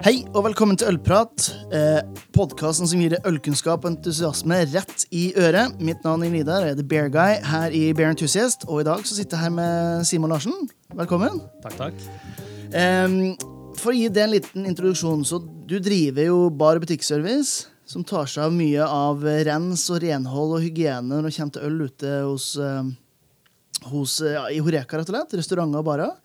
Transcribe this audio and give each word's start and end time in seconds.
Hei 0.00 0.22
og 0.32 0.46
velkommen 0.46 0.78
til 0.80 0.94
Ølprat, 0.94 1.50
eh, 1.76 1.98
podkasten 2.32 2.88
som 2.88 3.02
gir 3.02 3.12
deg 3.12 3.26
ølkunnskap 3.28 3.82
og 3.84 3.90
entusiasme 3.90 4.56
rett 4.72 5.02
i 5.12 5.26
øret. 5.36 5.74
Mitt 5.76 6.06
navn 6.06 6.22
er 6.24 6.30
Vidar, 6.32 6.62
og 6.62 6.70
jeg 6.70 6.72
er 6.72 6.78
The 6.78 6.86
Bear 6.88 7.10
Guy 7.12 7.34
her 7.44 7.74
i 7.76 7.82
Bear 7.92 8.14
Enthusiast. 8.14 8.64
Og 8.64 8.80
i 8.80 8.86
dag 8.88 9.04
så 9.04 9.18
sitter 9.18 9.36
jeg 9.36 9.44
her 9.44 9.52
med 9.52 10.06
Simon 10.08 10.32
Larsen. 10.32 10.54
Velkommen. 10.96 11.42
Takk, 11.60 11.76
takk. 11.76 12.00
Eh, 12.72 13.36
for 13.76 13.92
å 13.92 13.94
gi 13.98 14.08
deg 14.08 14.24
en 14.24 14.32
liten 14.38 14.68
introduksjon, 14.70 15.20
så 15.28 15.36
du 15.68 15.76
driver 15.78 16.24
jo 16.30 16.38
bar- 16.48 16.80
og 16.80 16.86
butikkservice, 16.86 17.66
som 17.84 18.02
tar 18.02 18.24
seg 18.24 18.46
av 18.46 18.56
mye 18.56 18.80
av 18.80 19.20
rens 19.20 19.84
og 19.90 20.00
renhold 20.00 20.56
og 20.56 20.64
hygiene 20.64 21.10
når 21.12 21.28
det 21.28 21.36
kommer 21.36 21.52
til 21.52 21.68
øl 21.68 21.84
ute 21.90 22.14
hos, 22.24 22.56
eh, 22.56 22.88
hos 23.92 24.16
ja, 24.24 24.48
i 24.48 24.64
Horeka, 24.64 24.96
rett 24.96 25.12
og 25.12 25.14
slett. 25.14 25.36
Restauranter 25.42 25.84
og 25.84 25.84
barer. 25.84 26.16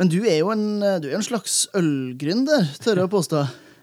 Men 0.00 0.08
du 0.08 0.22
er 0.24 0.38
jo 0.38 0.48
en, 0.48 0.80
du 0.80 1.10
er 1.10 1.18
en 1.18 1.24
slags 1.26 1.66
ølgründer, 1.76 2.70
tør 2.80 3.02
jeg 3.02 3.08
å 3.10 3.12
påstå. 3.12 3.42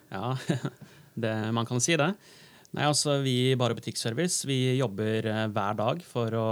Ja, 0.09 0.31
det, 1.23 1.33
man 1.53 1.67
kan 1.69 1.77
si 1.83 1.93
det. 1.93 2.07
Nei, 2.73 2.87
altså, 2.87 3.19
Vi 3.21 3.51
i 3.51 3.57
Bare 3.59 3.75
Butikkservice 3.77 4.47
vi 4.49 4.77
jobber 4.79 5.27
eh, 5.29 5.43
hver 5.53 5.77
dag 5.77 6.01
for 6.05 6.33
å 6.33 6.47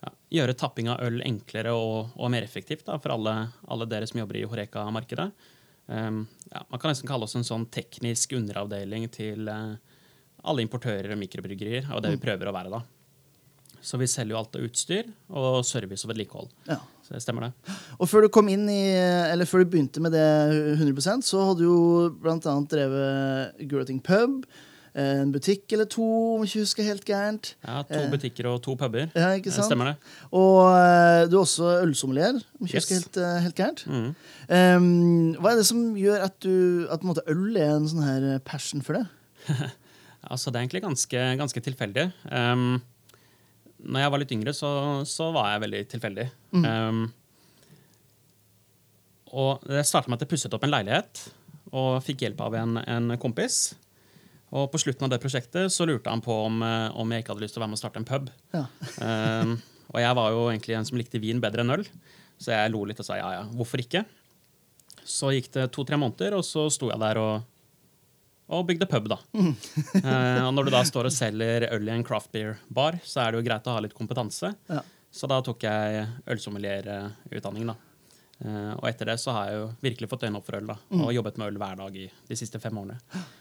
ja, 0.00 0.12
gjøre 0.40 0.56
tapping 0.56 0.88
av 0.92 1.04
øl 1.04 1.20
enklere 1.26 1.74
og, 1.76 2.14
og 2.16 2.32
mer 2.32 2.46
effektivt 2.46 2.86
da, 2.88 2.96
for 3.02 3.12
alle, 3.18 3.34
alle 3.68 3.88
dere 3.90 4.08
som 4.08 4.22
jobber 4.22 4.40
i 4.40 4.46
Horeka-markedet. 4.48 5.28
Um, 5.90 6.22
ja, 6.48 6.62
man 6.70 6.80
kan 6.80 6.94
nesten 6.94 7.10
kalle 7.10 7.28
oss 7.28 7.36
en 7.36 7.44
sånn 7.44 7.66
teknisk 7.68 8.32
underavdeling 8.38 9.10
til 9.12 9.48
uh, 9.50 9.74
alle 10.40 10.64
importører 10.64 11.12
og 11.12 11.20
mikrobryggerier, 11.20 11.90
og 11.92 12.00
det 12.04 12.14
vi 12.14 12.22
prøver 12.22 12.48
å 12.48 12.56
være. 12.56 12.72
da. 12.78 13.76
Så 13.84 14.00
vi 14.00 14.08
selger 14.08 14.36
jo 14.36 14.40
alt 14.40 14.56
av 14.56 14.64
utstyr 14.64 15.12
og 15.28 15.60
service 15.68 16.06
og 16.06 16.14
vedlikehold. 16.14 16.48
Ja. 16.68 16.80
Så 17.10 17.16
det 17.18 17.22
stemmer, 17.24 17.48
det. 17.50 17.74
Og 17.98 18.06
før 18.06 18.22
du 18.22 18.28
kom 18.30 18.46
inn 18.52 18.68
i, 18.70 18.94
eller 18.94 19.48
før 19.50 19.64
du 19.64 19.70
begynte 19.72 19.98
med 20.04 20.12
det 20.14 20.22
100% 20.78 21.24
så 21.26 21.40
hadde 21.48 21.58
du 21.58 21.66
jo 21.66 21.78
blant 22.22 22.46
annet 22.46 22.70
drevet 22.70 23.64
Gurating 23.66 23.98
pub, 24.06 24.44
en 24.94 25.30
butikk 25.34 25.70
eller 25.74 25.86
to, 25.90 26.02
om 26.36 26.44
jeg 26.44 26.50
ikke 26.50 26.62
husker 26.64 26.86
helt 26.86 27.04
gærent. 27.06 27.50
Ja, 27.66 27.82
To 27.86 27.98
butikker 28.10 28.46
og 28.50 28.56
to 28.62 28.74
puber. 28.78 29.08
Ja, 29.14 29.32
ikke 29.38 29.50
Det 29.50 29.54
sant? 29.54 29.66
stemmer, 29.70 29.92
det. 29.92 30.14
Og 30.34 30.70
eh, 30.70 31.26
du 31.30 31.36
er 31.36 31.42
også 31.44 31.68
ølsommelier, 31.84 32.38
om 32.60 32.66
jeg 32.66 32.70
ikke 32.70 32.76
Yes. 32.78 32.88
husker 32.88 32.98
helt, 32.98 33.20
eh, 33.22 33.42
helt 33.44 33.58
gærent. 33.58 33.84
Mm. 33.86 34.14
Um, 34.50 35.34
hva 35.42 35.52
er 35.52 35.60
det 35.60 35.66
som 35.66 35.82
gjør 35.98 36.24
at, 36.26 36.38
du, 36.42 36.86
at 36.90 37.02
måte, 37.06 37.22
øl 37.30 37.56
er 37.56 37.76
en 37.76 37.86
sånn 37.90 38.02
her 38.06 38.38
passion 38.46 38.82
for 38.86 38.98
det? 38.98 39.06
Altså, 40.30 40.50
det 40.52 40.58
er 40.58 40.66
egentlig 40.66 40.82
ganske, 40.84 41.20
ganske 41.40 41.60
tilfeldig. 41.64 42.02
Um, 42.28 42.82
når 43.84 44.04
jeg 44.04 44.12
var 44.12 44.22
litt 44.22 44.34
yngre, 44.36 44.54
så, 44.56 44.70
så 45.08 45.30
var 45.34 45.52
jeg 45.52 45.64
veldig 45.64 45.82
tilfeldig. 45.92 46.26
Um, 46.56 47.04
og 49.30 49.62
det 49.68 49.84
starta 49.86 50.10
med 50.10 50.18
at 50.18 50.26
jeg 50.26 50.32
pusset 50.32 50.56
opp 50.56 50.66
en 50.66 50.72
leilighet 50.72 51.22
og 51.70 52.00
fikk 52.02 52.24
hjelp 52.26 52.40
av 52.42 52.56
en, 52.58 52.80
en 52.82 53.16
kompis. 53.22 53.70
Og 54.50 54.66
på 54.72 54.80
slutten 54.82 55.06
av 55.06 55.12
det 55.12 55.20
prosjektet 55.22 55.70
så 55.70 55.86
lurte 55.86 56.10
han 56.10 56.22
på 56.24 56.34
om, 56.48 56.62
eh, 56.66 56.88
om 56.98 57.12
jeg 57.12 57.22
ikke 57.22 57.36
hadde 57.36 57.44
lyst 57.44 57.54
til 57.54 57.60
å 57.60 57.64
være 57.64 57.70
med 57.70 57.78
og 57.78 57.82
starte 57.84 58.00
en 58.00 58.08
pub. 58.08 58.30
Ja. 58.54 58.64
Um, 58.98 59.52
og 59.92 60.00
jeg 60.02 60.16
var 60.18 60.34
jo 60.34 60.40
egentlig 60.48 60.78
en 60.78 60.88
som 60.88 60.98
likte 60.98 61.22
vin 61.22 61.42
bedre 61.42 61.62
enn 61.62 61.76
øl, 61.76 61.86
så 62.40 62.56
jeg 62.56 62.72
lo 62.74 62.82
litt 62.88 62.98
og 63.02 63.06
sa 63.06 63.20
ja, 63.20 63.30
ja, 63.36 63.44
hvorfor 63.54 63.82
ikke? 63.82 64.02
Så 65.06 65.30
gikk 65.36 65.52
det 65.54 65.70
to-tre 65.74 65.98
måneder, 66.00 66.34
og 66.38 66.42
så 66.46 66.66
sto 66.72 66.90
jeg 66.90 66.98
der 67.02 67.22
og, 67.22 67.46
og 68.50 68.66
bygde 68.68 68.88
pub, 68.90 69.10
da. 69.10 69.20
Eh, 70.00 70.40
og 70.44 70.52
når 70.54 70.68
du 70.68 70.72
da 70.74 70.80
står 70.86 71.08
og 71.10 71.14
selger 71.20 71.68
øl 71.74 71.88
i 71.88 71.92
en 71.94 72.06
craft 72.06 72.32
beer-bar, 72.34 72.98
så 73.04 73.24
er 73.24 73.32
det 73.32 73.40
jo 73.40 73.46
greit 73.46 73.68
å 73.68 73.76
ha 73.76 73.84
litt 73.84 73.96
kompetanse. 73.96 74.52
Ja. 74.70 74.82
Så 75.10 75.26
da 75.30 75.40
tok 75.44 75.64
jeg 75.66 76.04
ølsommelierutdanning, 76.30 77.70
da. 77.72 77.76
Eh, 78.40 78.70
og 78.78 78.86
etter 78.88 79.10
det 79.10 79.18
så 79.20 79.34
har 79.36 79.50
jeg 79.50 79.58
jo 79.60 79.66
virkelig 79.84 80.08
fått 80.08 80.22
øynene 80.24 80.38
opp 80.40 80.46
for 80.48 80.56
øl, 80.56 80.70
da. 80.70 80.76
Og 80.96 81.10
jobbet 81.12 81.36
med 81.36 81.50
øl 81.52 81.58
hver 81.60 81.76
dag 81.76 81.96
i 82.00 82.06
de 82.30 82.36
siste 82.40 82.60
fem 82.62 82.78
årene. 82.80 82.96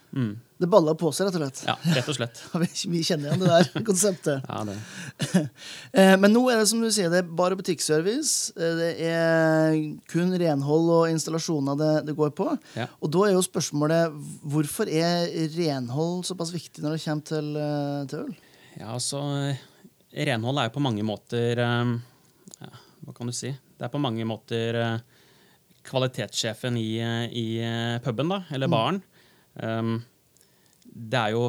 Mm. 0.10 0.32
Det 0.60 0.68
balla 0.74 0.96
på 0.98 1.12
seg, 1.14 1.28
rett 1.30 1.38
og 1.38 1.44
slett. 1.44 1.60
Ja, 1.70 1.76
rett 1.96 2.08
og 2.10 2.16
slett. 2.18 2.40
Vi- 2.90 3.04
kjenner 3.06 3.30
igjen 3.30 3.44
det 3.46 3.52
der 3.54 3.84
konseptet. 3.90 4.50
Ja, 4.50 4.64
det. 4.68 4.78
Eh, 6.00 6.16
Men 6.20 6.34
nå 6.36 6.42
er 6.52 6.60
det 6.60 6.68
som 6.70 6.82
du 6.84 6.90
sier, 6.94 7.08
det 7.14 7.22
er 7.24 7.30
bare 7.40 7.56
butikkservice. 7.60 8.52
Eh, 8.58 8.74
Det 8.82 8.90
er 9.08 9.78
kun 10.12 10.34
renhold 10.42 10.92
og 10.98 11.08
installasjoner 11.14 11.78
det, 11.80 11.92
det 12.10 12.18
går 12.20 12.34
på. 12.38 12.50
Ja. 12.76 12.90
Og 13.00 13.14
da 13.16 13.24
er 13.30 13.34
jo 13.38 13.46
spørsmålet 13.46 14.20
hvorfor 14.52 14.90
er 14.92 15.30
renhold 15.56 16.26
såpass 16.28 16.52
viktig 16.54 16.84
når 16.84 16.98
det 16.98 17.04
kommer 17.06 17.26
til, 17.32 17.50
til 18.12 18.26
øl? 18.26 18.36
Ja, 18.80 18.92
altså 18.98 19.22
Renhold 20.10 20.58
er 20.60 20.68
jo 20.70 20.76
på 20.76 20.82
mange 20.82 21.04
måter 21.06 21.60
ja, 21.60 22.70
Hva 23.06 23.14
kan 23.18 23.30
du 23.30 23.34
si? 23.36 23.52
Det 23.80 23.88
er 23.88 23.94
på 23.94 24.02
mange 24.04 24.26
måter 24.28 24.76
eh, 24.76 25.26
kvalitetssjefen 25.88 26.76
i, 26.76 26.90
eh, 27.00 27.26
i 27.32 27.48
eh, 27.64 27.98
puben, 28.04 28.32
da, 28.32 28.42
eller 28.52 28.72
baren. 28.72 29.00
Um, 29.56 30.02
det 30.84 31.20
er 31.20 31.36
jo 31.38 31.46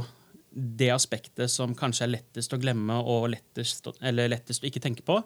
det 0.51 0.93
aspektet 0.95 1.51
som 1.51 1.75
kanskje 1.79 2.07
er 2.07 2.13
lettest 2.13 2.55
å 2.55 2.59
glemme 2.63 3.01
og 3.03 3.29
lettest, 3.35 3.89
eller 3.99 4.31
lettest 4.31 4.63
å 4.63 4.69
ikke 4.71 4.83
tenke 4.83 5.05
på. 5.07 5.19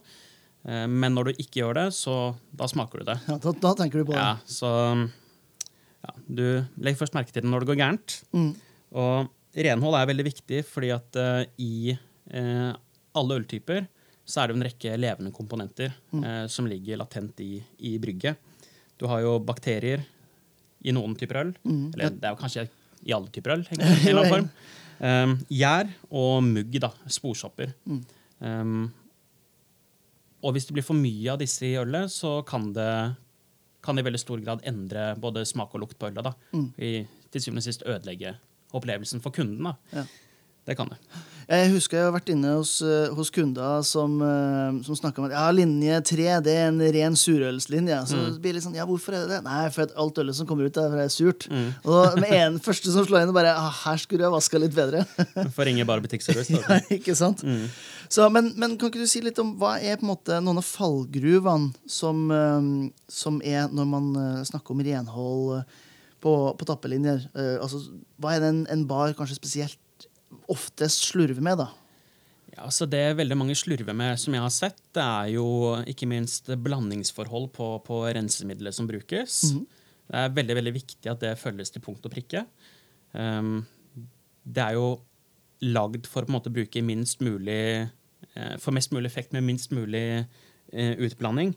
Men 0.64 1.12
når 1.12 1.28
du 1.28 1.40
ikke 1.42 1.60
gjør 1.60 1.76
det, 1.76 1.84
så 1.96 2.14
da 2.56 2.68
smaker 2.68 3.02
du 3.02 3.08
det. 3.10 3.16
Ja, 3.28 3.36
da, 3.40 3.52
da 3.64 3.72
tenker 3.76 4.00
du 4.00 4.06
på 4.08 4.14
det. 4.14 4.20
Ja, 4.20 4.36
så 4.48 4.70
ja, 6.04 6.14
Du 6.24 6.44
legger 6.80 7.00
først 7.02 7.16
merke 7.16 7.32
til 7.32 7.44
det 7.44 7.50
når 7.52 7.64
det 7.64 7.70
går 7.72 7.80
gærent. 7.80 8.16
Mm. 8.36 8.50
Og 9.00 9.60
renhold 9.66 9.98
er 9.98 10.08
veldig 10.12 10.26
viktig, 10.28 10.62
fordi 10.68 10.92
at 10.94 11.20
uh, 11.20 11.42
i 11.60 11.96
uh, 11.96 12.72
alle 13.16 13.40
øltyper 13.40 13.84
så 14.24 14.40
er 14.40 14.48
det 14.48 14.54
jo 14.54 14.58
en 14.60 14.66
rekke 14.66 14.96
levende 14.96 15.32
komponenter 15.36 15.92
eh, 16.16 16.46
som 16.50 16.68
ligger 16.68 17.00
latent 17.00 17.40
i, 17.44 17.58
i 17.78 17.96
brygget. 18.00 18.40
Du 19.00 19.06
har 19.10 19.20
jo 19.24 19.36
bakterier 19.44 20.04
i 20.84 20.92
noen 20.94 21.16
typer 21.18 21.40
øl. 21.42 21.52
Eller 21.64 22.12
det 22.12 22.28
er 22.28 22.34
jo 22.34 22.40
kanskje 22.40 22.66
i 23.04 23.12
alle 23.12 23.32
typer 23.32 23.56
øl. 23.56 23.66
egentlig, 23.68 23.90
i 24.00 24.08
en 24.08 24.08
eller 24.12 24.24
annen 24.24 24.34
form. 24.34 24.50
Um, 25.04 25.32
gjær 25.50 25.90
og 26.14 26.36
mugg, 26.46 26.76
da. 26.80 26.90
Sporsopper. 27.10 27.72
Um, 28.38 28.86
og 30.44 30.54
hvis 30.54 30.68
det 30.68 30.76
blir 30.76 30.86
for 30.86 30.96
mye 30.96 31.32
av 31.32 31.40
disse 31.40 31.66
i 31.66 31.74
ølet, 31.80 32.12
så 32.12 32.38
kan 32.46 32.70
det, 32.76 32.90
kan 33.84 33.96
det 33.96 34.04
i 34.04 34.08
veldig 34.08 34.20
stor 34.22 34.40
grad 34.44 34.64
endre 34.68 35.10
både 35.20 35.44
smak 35.48 35.74
og 35.74 35.84
lukt 35.84 35.98
på 36.00 36.08
ølet. 36.12 36.24
da. 36.24 36.34
I, 36.78 37.04
til 37.32 37.42
syvende 37.42 37.64
og 37.64 37.66
sist 37.66 37.84
ødelegge 37.88 38.36
opplevelsen 38.74 39.22
for 39.24 39.34
kunden. 39.34 39.64
da. 39.64 39.74
Ja. 39.92 40.06
Det 40.64 40.76
kan 40.78 40.88
det. 40.88 40.98
Jeg 41.44 41.72
husker 41.74 41.98
jeg 41.98 42.06
har 42.06 42.14
vært 42.14 42.30
inne 42.32 42.54
hos, 42.56 42.78
eh, 42.80 43.10
hos 43.12 43.28
kunder 43.32 43.82
som, 43.84 44.14
uh, 44.24 44.78
som 44.86 44.96
snakka 44.96 45.20
om 45.20 45.26
at 45.28 45.34
ja, 45.36 45.44
linje 45.52 45.98
tre 46.08 46.38
det 46.44 46.54
er 46.56 46.70
en 46.70 46.80
ren 46.96 47.18
surølslinje. 47.20 47.98
Så 48.08 48.20
det 48.30 48.40
blir 48.40 48.56
litt 48.56 48.64
sånn, 48.64 48.76
ja, 48.78 48.86
hvorfor 48.88 49.12
er 49.12 49.26
det 49.26 49.34
det? 49.34 49.40
Nei, 49.44 49.66
for 49.74 49.84
at 49.84 49.92
alt 50.00 50.20
ølet 50.22 50.38
som 50.38 50.48
kommer 50.48 50.70
ut, 50.70 50.80
er 50.80 51.04
surt. 51.12 51.44
surt. 51.44 51.84
Og 51.84 52.16
med 52.22 52.32
en 52.38 52.56
første 52.66 52.94
som 52.94 53.04
slår 53.04 53.26
inn, 53.26 53.34
bare 53.36 53.52
ah, 53.52 53.68
her 53.84 54.00
skulle 54.00 54.24
jeg 54.24 54.32
vaska 54.32 54.62
litt 54.62 54.76
bedre. 54.76 55.04
Får 55.52 55.68
ringe 55.68 55.84
bare 55.88 56.04
butikkservice. 56.06 56.56
ja, 56.62 56.80
ikke 56.96 57.16
sant? 57.18 57.44
Så, 58.08 58.24
men, 58.32 58.54
men 58.56 58.78
kan 58.80 58.88
ikke 58.88 59.04
du 59.04 59.10
si 59.10 59.20
litt 59.24 59.40
om 59.42 59.54
hva 59.60 59.76
er 59.80 60.00
på 60.00 60.06
en 60.06 60.14
måte 60.14 60.40
noen 60.40 60.60
av 60.62 60.68
fallgruvene 60.68 61.74
som, 61.90 62.24
eh, 62.32 62.72
som 63.12 63.40
er 63.44 63.68
når 63.68 63.88
man 63.92 64.10
eh, 64.16 64.42
snakker 64.48 64.72
om 64.72 64.84
renhold 64.86 65.58
eh, 65.58 65.80
på, 66.24 66.34
på 66.56 66.68
tappelinjer? 66.72 67.28
Eh, 67.36 67.56
altså, 67.60 67.84
hva 68.16 68.32
er 68.32 68.44
det 68.44 68.52
en, 68.54 68.66
en 68.72 68.88
bar 68.88 69.12
kanskje 69.18 69.40
spesielt 69.42 69.80
oftest 70.52 71.08
slurver 71.10 71.42
med, 71.44 71.58
da? 71.62 71.70
Ja, 72.54 72.68
så 72.70 72.86
Det 72.86 73.16
veldig 73.18 73.36
mange 73.36 73.54
slurver 73.58 73.96
med, 73.96 74.18
som 74.20 74.34
jeg 74.34 74.42
har 74.44 74.52
sett, 74.54 74.78
det 74.94 75.02
er 75.02 75.32
jo 75.34 75.46
ikke 75.90 76.06
minst 76.06 76.46
blandingsforhold 76.46 77.48
på, 77.56 77.70
på 77.86 78.02
rensemiddelet 78.14 78.76
som 78.76 78.86
brukes. 78.86 79.40
Det 80.04 80.20
er 80.20 80.36
veldig 80.36 80.56
veldig 80.60 80.74
viktig 80.76 81.10
at 81.10 81.22
det 81.24 81.34
følges 81.40 81.74
til 81.74 81.82
punkt 81.82 82.04
og 82.06 82.14
prikke. 82.14 82.44
Um, 83.12 83.64
det 84.44 84.62
er 84.62 84.78
jo 84.78 85.00
lagd 85.64 86.06
for 86.10 86.26
å 86.28 86.40
bruke 86.52 86.82
minst 86.84 87.22
mulig 87.24 87.86
uh, 88.34 88.56
For 88.60 88.74
mest 88.74 88.92
mulig 88.92 89.08
effekt 89.08 89.32
med 89.32 89.46
minst 89.46 89.72
mulig 89.72 90.06
uh, 90.22 90.94
utblanding. 91.00 91.54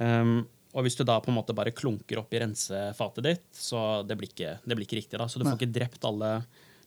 Um, 0.00 0.46
og 0.74 0.84
hvis 0.84 0.98
du 0.98 1.04
da 1.06 1.18
på 1.22 1.30
en 1.30 1.36
måte 1.38 1.54
bare 1.56 1.74
klunker 1.74 2.20
opp 2.20 2.32
i 2.34 2.40
rensefatet 2.42 3.24
ditt, 3.24 3.46
så 3.54 4.02
det 4.06 4.16
blir 4.18 4.30
ikke, 4.30 4.58
det 4.64 4.76
blir 4.76 4.86
ikke 4.86 4.98
riktig. 5.00 5.18
da, 5.18 5.28
Så 5.28 5.40
du 5.40 5.46
får 5.46 5.56
ikke 5.60 5.74
drept 5.78 6.04
alle 6.06 6.32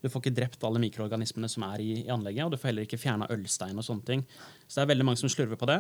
du 0.01 0.09
får 0.09 0.24
ikke 0.24 0.36
drept 0.39 0.63
alle 0.65 0.81
mikroorganismene 0.81 1.50
som 1.51 1.65
er 1.68 1.83
i, 1.83 1.92
i 2.03 2.12
anlegget, 2.13 2.45
og 2.48 2.56
du 2.56 2.57
får 2.62 2.71
heller 2.71 2.88
ikke 2.88 3.00
fjerna 3.01 3.27
ølstein 3.33 3.77
og 3.77 3.86
sånne 3.86 4.07
ting. 4.07 4.24
Så 4.65 4.80
det 4.80 4.86
er 4.88 4.92
veldig 4.95 5.07
mange 5.12 5.21
som 5.21 5.30
slurver 5.30 5.59
på 5.62 5.69
det. 5.69 5.80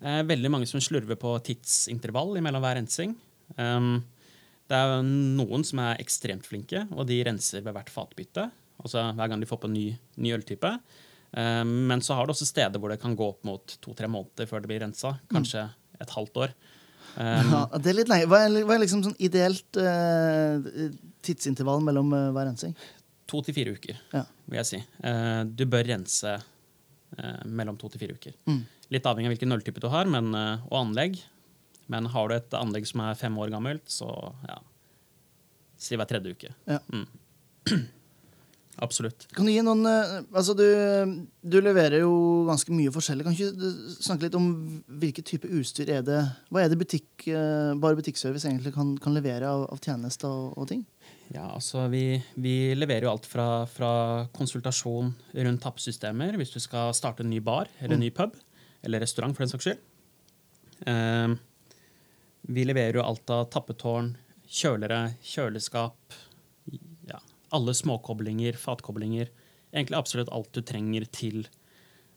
Eh, 0.00 0.22
veldig 0.30 0.50
mange 0.54 0.68
som 0.70 0.80
slurver 0.80 1.18
på 1.20 1.34
tidsintervall 1.50 2.36
mellom 2.40 2.62
hver 2.64 2.78
rensing. 2.78 3.16
Um, 3.58 3.98
det 4.70 4.78
er 4.78 5.02
noen 5.02 5.64
som 5.66 5.82
er 5.82 5.98
ekstremt 6.00 6.46
flinke, 6.46 6.84
og 6.94 7.08
de 7.10 7.18
renser 7.26 7.64
ved 7.66 7.74
hvert 7.74 7.90
fatbytte. 7.90 8.46
Altså 8.80 9.02
hver 9.18 9.28
gang 9.32 9.42
de 9.42 9.48
får 9.50 9.60
på 9.64 9.68
en 9.68 9.74
ny, 9.76 9.86
ny 10.22 10.32
øltype. 10.36 10.70
Um, 11.34 11.74
men 11.90 12.02
så 12.02 12.14
har 12.16 12.26
du 12.26 12.32
også 12.32 12.46
steder 12.48 12.80
hvor 12.80 12.90
det 12.94 13.00
kan 13.02 13.16
gå 13.18 13.26
opp 13.34 13.42
mot 13.46 13.76
to-tre 13.82 14.08
måneder 14.10 14.48
før 14.50 14.62
det 14.62 14.70
blir 14.70 14.80
rensa. 14.86 15.16
Kanskje 15.30 15.66
et 16.00 16.14
halvt 16.16 16.40
år. 16.46 16.54
Um, 17.18 17.50
Ja, 17.50 17.60
det 17.82 17.90
er 17.92 17.98
litt 17.98 18.10
lenge. 18.10 18.30
Hva 18.30 18.44
er, 18.46 18.56
hva 18.64 18.76
er 18.76 18.82
liksom 18.84 19.02
sånn 19.04 19.18
ideelt 19.18 19.78
uh, 19.82 20.62
tidsintervall 21.26 21.82
mellom 21.84 22.14
uh, 22.14 22.30
hver 22.34 22.48
rensing? 22.52 22.74
To 23.30 23.40
til 23.46 23.54
fire 23.56 23.74
uker, 23.78 23.98
Ja. 24.14 24.24
vil 24.50 24.58
jeg 24.60 24.68
si. 24.70 24.80
Eh, 25.06 25.42
du 25.46 25.64
bør 25.70 25.86
rense 25.88 26.32
eh, 26.36 27.44
mellom 27.46 27.78
to 27.78 27.88
til 27.92 28.02
fire 28.02 28.16
uker. 28.18 28.34
Mm. 28.50 28.62
Litt 28.90 29.06
avhengig 29.06 29.30
av 29.30 29.36
hvilken 29.36 29.54
øltype 29.56 29.82
du 29.82 29.88
har, 29.92 30.10
men, 30.10 30.32
eh, 30.34 30.66
og 30.70 30.80
anlegg. 30.84 31.20
Men 31.90 32.06
har 32.12 32.28
du 32.30 32.34
et 32.36 32.58
anlegg 32.58 32.86
som 32.86 33.00
er 33.06 33.16
fem 33.18 33.34
år 33.42 33.50
gammelt, 33.50 33.86
så 33.90 34.10
ja, 34.46 34.58
si 35.80 35.96
hver 35.98 36.06
tredje 36.10 36.34
uke. 36.36 36.52
Ja. 36.70 36.78
Mm. 36.92 37.06
Absolutt. 38.80 39.26
Kan 39.36 39.44
du 39.44 39.52
gi 39.52 39.60
noen 39.60 39.84
Altså, 39.84 40.54
du, 40.56 40.64
du 41.44 41.58
leverer 41.60 42.00
jo 42.00 42.12
ganske 42.48 42.72
mye 42.72 42.92
forskjellig. 42.94 43.26
Kan 43.26 43.34
ikke 43.34 43.50
du 43.58 43.66
snakke 44.00 44.24
litt 44.24 44.36
om 44.38 44.46
hvilken 45.02 45.26
type 45.28 45.50
utstyr 45.58 45.90
er 45.98 46.06
det 46.06 46.20
Hva 46.48 46.62
er 46.62 46.70
det 46.72 46.78
butikk, 46.80 47.26
bare 47.82 47.98
butikkservice 47.98 48.48
egentlig 48.48 48.72
kan, 48.72 48.94
kan 49.02 49.12
levere 49.12 49.50
av, 49.50 49.66
av 49.74 49.82
tjenester 49.84 50.30
og, 50.32 50.54
og 50.56 50.70
ting? 50.70 50.86
Ja, 51.30 51.46
altså 51.54 51.84
vi, 51.92 52.18
vi 52.42 52.72
leverer 52.74 53.06
jo 53.06 53.12
alt 53.12 53.26
fra, 53.30 53.64
fra 53.70 53.90
konsultasjon 54.34 55.12
rundt 55.46 55.62
tappesystemer, 55.62 56.34
hvis 56.40 56.50
du 56.56 56.58
skal 56.62 56.90
starte 56.96 57.22
en 57.22 57.30
ny 57.30 57.38
bar 57.44 57.70
eller 57.78 57.94
en 57.94 58.02
ny 58.02 58.10
pub, 58.14 58.34
eller 58.82 59.02
restaurant 59.04 59.36
for 59.36 59.44
den 59.44 59.52
saks 59.52 59.68
skyld. 59.68 59.84
Eh, 60.90 61.36
vi 62.50 62.64
leverer 62.66 62.98
jo 62.98 63.04
alt 63.04 63.30
av 63.30 63.44
tappetårn, 63.54 64.10
kjølere, 64.50 65.04
kjøleskap, 65.22 66.18
ja, 67.06 67.20
alle 67.54 67.76
småkoblinger, 67.78 68.58
fatkoblinger. 68.58 69.30
Egentlig 69.70 70.00
absolutt 70.00 70.32
alt 70.34 70.50
du 70.56 70.64
trenger 70.66 71.06
til 71.14 71.44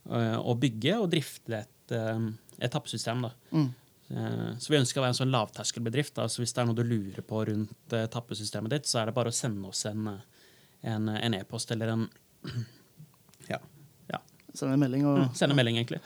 eh, 0.09 0.39
å 0.41 0.57
bygge 0.57 0.97
og 1.03 1.11
drifte 1.13 1.59
et, 1.59 1.93
uh, 1.93 2.31
et 2.57 2.73
tappesystem. 2.73 3.27
da. 3.27 3.33
Mm. 3.53 3.69
Eh, 4.13 4.49
Så 4.61 4.69
vi 4.69 4.77
ønsker 4.77 4.99
å 5.01 5.03
være 5.05 5.15
en 5.15 5.19
sånn 5.21 5.31
lavterskelbedrift. 5.33 6.19
altså 6.21 6.43
hvis 6.43 6.53
det 6.53 6.61
er 6.61 6.67
noe 6.69 6.77
du 6.77 6.83
lurer 6.85 7.21
på 7.25 7.45
rundt 7.49 7.93
eh, 7.97 8.05
tappesystemet 8.13 8.69
ditt, 8.75 8.85
så 8.89 9.01
er 9.01 9.09
det 9.09 9.15
bare 9.17 9.31
å 9.33 9.35
sende 9.35 9.67
oss 9.71 9.85
en 9.89 10.07
eh, 10.11 11.39
e-post 11.39 11.71
eller 11.73 11.93
en 11.95 12.07
Ja. 13.49 13.57
ja. 14.11 14.19
Sende 14.53 14.73
en 14.77 14.79
melding 14.85 15.05
og 15.09 15.17
Mm, 15.23 15.33
Sende 15.35 15.55
melding, 15.57 15.77
egentlig. 15.81 15.99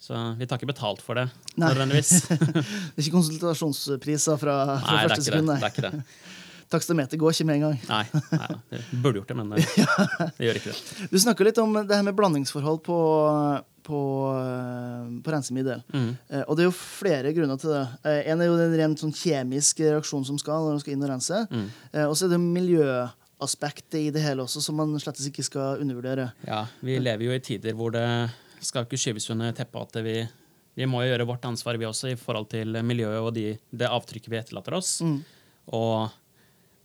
Så 0.00 0.16
vi 0.38 0.46
tar 0.48 0.56
ikke 0.56 0.70
betalt 0.72 1.02
for 1.04 1.14
det 1.20 1.26
nødvendigvis. 1.60 2.10
Det 2.30 2.62
er 2.96 3.02
ikke 3.04 3.18
konsultasjonspriser 3.18 4.38
fra, 4.40 4.54
fra 4.80 4.94
Nei, 4.96 5.02
første 5.08 5.26
sekund. 5.26 5.50
det. 5.50 5.58
det, 5.60 5.68
er 5.68 5.74
ikke 5.74 5.90
det. 5.90 6.04
Takstameter 6.70 7.18
går 7.18 7.34
ikke 7.34 7.44
med 7.48 7.56
en 7.58 7.64
gang. 7.66 7.78
Nei, 7.88 8.04
nei, 8.30 8.48
det 8.70 8.80
burde 9.02 9.18
gjort 9.20 9.32
det, 9.32 9.36
men 9.40 9.50
det, 9.56 9.64
det 10.38 10.46
gjør 10.46 10.58
ikke 10.60 10.70
det. 10.74 11.08
Du 11.10 11.18
snakker 11.18 11.48
litt 11.48 11.58
om 11.58 11.72
det 11.80 11.90
her 11.96 12.04
med 12.06 12.14
blandingsforhold 12.18 12.78
på, 12.86 12.98
på, 13.88 14.00
eh, 14.38 15.08
på 15.26 15.32
rensemiddel. 15.34 15.82
Mm. 15.90 16.10
Eh, 16.30 16.44
Og 16.46 16.54
det 16.56 16.62
er 16.64 16.68
jo 16.68 16.76
flere 16.78 17.32
grunner 17.34 17.58
til 17.58 17.72
det. 17.74 17.82
Eh, 18.06 18.20
En 18.30 18.40
er 18.44 18.50
jo 18.52 18.58
den 18.60 18.76
rent 18.78 19.02
sånn 19.02 19.14
kjemiske 19.16 19.88
reaksjonen 19.96 20.28
som 20.30 20.38
skal 20.38 20.62
når 20.62 20.76
man 20.76 20.84
skal 20.84 20.94
inn 20.94 21.02
og 21.06 21.10
rense. 21.10 21.40
Mm. 21.50 21.66
Eh, 21.92 22.04
Og 22.06 22.14
så 22.20 22.28
er 22.28 22.34
det 22.36 22.40
miljøaspektet 22.44 23.98
i 24.04 24.10
det 24.14 24.22
hele 24.24 24.44
også, 24.46 24.62
som 24.62 24.78
man 24.78 24.94
slett 25.02 25.18
ikke 25.26 25.46
skal 25.46 25.82
undervurdere. 25.82 26.30
Ja, 26.46 26.64
vi 26.86 26.98
lever 27.02 27.26
jo 27.30 27.34
i 27.34 27.42
tider 27.50 27.74
hvor 27.78 27.90
det 27.94 28.06
skal 28.62 28.84
ikke 28.86 28.98
skyves 29.00 29.26
under 29.32 29.50
teppet 29.56 29.96
at 29.96 30.04
vi, 30.04 30.16
vi 30.76 30.86
må 30.86 31.02
jo 31.02 31.10
gjøre 31.14 31.26
vårt 31.30 31.46
ansvar, 31.48 31.78
vi 31.80 31.88
også, 31.88 32.12
i 32.12 32.18
forhold 32.20 32.50
til 32.52 32.76
miljøet 32.84 33.20
og 33.24 33.34
de, 33.34 33.54
det 33.72 33.88
avtrykket 33.90 34.30
vi 34.30 34.38
etterlater 34.42 34.76
oss. 34.76 34.98
Mm. 35.02 35.18
Og 35.76 36.10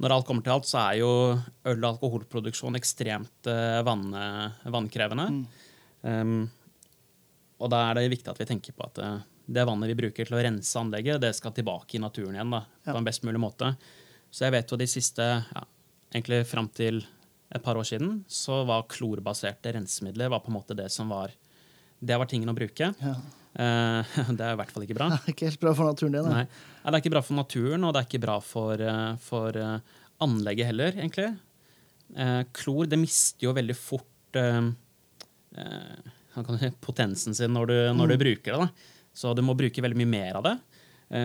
når 0.04 0.12
alt 0.12 0.28
kommer 0.28 0.44
til 0.44 0.52
alt, 0.56 0.68
så 0.68 0.80
er 0.82 0.98
jo 1.00 1.10
øl- 1.72 1.86
og 1.86 1.92
alkoholproduksjon 1.94 2.76
ekstremt 2.76 3.48
eh, 3.48 3.80
vann, 3.88 4.10
vannkrevende. 4.68 5.30
Um, 6.06 6.50
og 7.64 7.72
da 7.72 7.80
er 7.90 7.98
det 7.98 8.10
viktig 8.12 8.34
at 8.34 8.42
vi 8.42 8.48
tenker 8.50 8.76
på 8.76 8.84
at 8.90 9.00
eh, 9.02 9.22
det 9.56 9.64
vannet 9.70 9.92
vi 9.94 9.98
bruker 10.02 10.28
til 10.28 10.36
å 10.36 10.42
rense 10.44 10.76
anlegget, 10.82 11.22
det 11.24 11.32
skal 11.38 11.54
tilbake 11.56 11.96
i 11.96 12.02
naturen 12.04 12.36
igjen 12.36 12.52
da, 12.52 12.64
Ja. 12.84 12.92
på 12.92 12.98
en 13.00 13.08
best 13.08 13.24
mulig 13.24 13.40
måte. 13.40 13.72
Så 14.34 14.46
jeg 14.48 14.56
vet 14.58 14.72
jo 14.74 14.78
de 14.82 14.88
siste, 14.90 15.24
ja, 15.24 15.64
egentlig 16.12 16.42
fram 16.50 16.68
til 16.76 17.04
et 17.56 17.64
par 17.64 17.78
år 17.80 17.86
siden, 17.88 18.24
så 18.28 18.64
var 18.68 18.88
klorbaserte 18.92 19.72
rensemidler 19.78 20.30
var 20.34 20.42
på 20.44 20.52
en 20.52 20.58
måte 20.58 20.76
det 20.76 20.90
som 20.92 21.08
var 21.14 21.32
det 22.06 22.18
var 22.20 22.28
tingen 22.28 22.52
å 22.52 22.58
bruke. 22.58 22.92
Ja. 23.00 23.14
Eh, 23.56 24.16
det 24.36 24.44
er 24.44 24.54
i 24.54 24.60
hvert 24.60 24.74
fall 24.74 24.86
ikke 24.86 24.98
bra. 24.98 25.10
Det 25.14 25.22
er 25.22 25.36
Ikke 25.36 25.50
helt 25.50 25.62
bra 25.64 25.74
for 25.78 25.88
naturen, 25.88 26.18
din. 26.18 26.28
Nei. 26.28 26.44
Nei. 26.44 26.86
Det 26.86 26.94
er 26.94 27.02
ikke 27.04 27.14
bra 27.16 27.24
for 27.26 27.40
naturen, 27.40 27.86
og 27.88 27.94
det 27.96 28.02
er 28.02 28.10
ikke 28.10 28.24
bra 28.26 28.38
for, 28.44 28.82
eh, 28.84 29.12
for 29.24 29.60
eh, 29.62 29.96
anlegget 30.26 30.72
heller, 30.72 30.96
egentlig. 30.96 31.34
Klor 32.54 32.86
det 32.86 33.00
mister 33.02 33.48
jo 33.48 33.52
veldig 33.58 33.74
fort 33.76 34.38
potensen 36.86 37.34
sin 37.34 37.56
når 37.56 37.72
du, 37.72 37.74
når 37.98 38.12
du 38.12 38.16
bruker 38.22 38.54
det. 38.54 38.60
Da. 38.62 38.68
Så 39.18 39.34
du 39.34 39.42
må 39.44 39.56
bruke 39.58 39.82
veldig 39.82 39.98
mye 40.04 40.12
mer 40.12 40.38
av 40.38 40.46
det. 40.46 40.54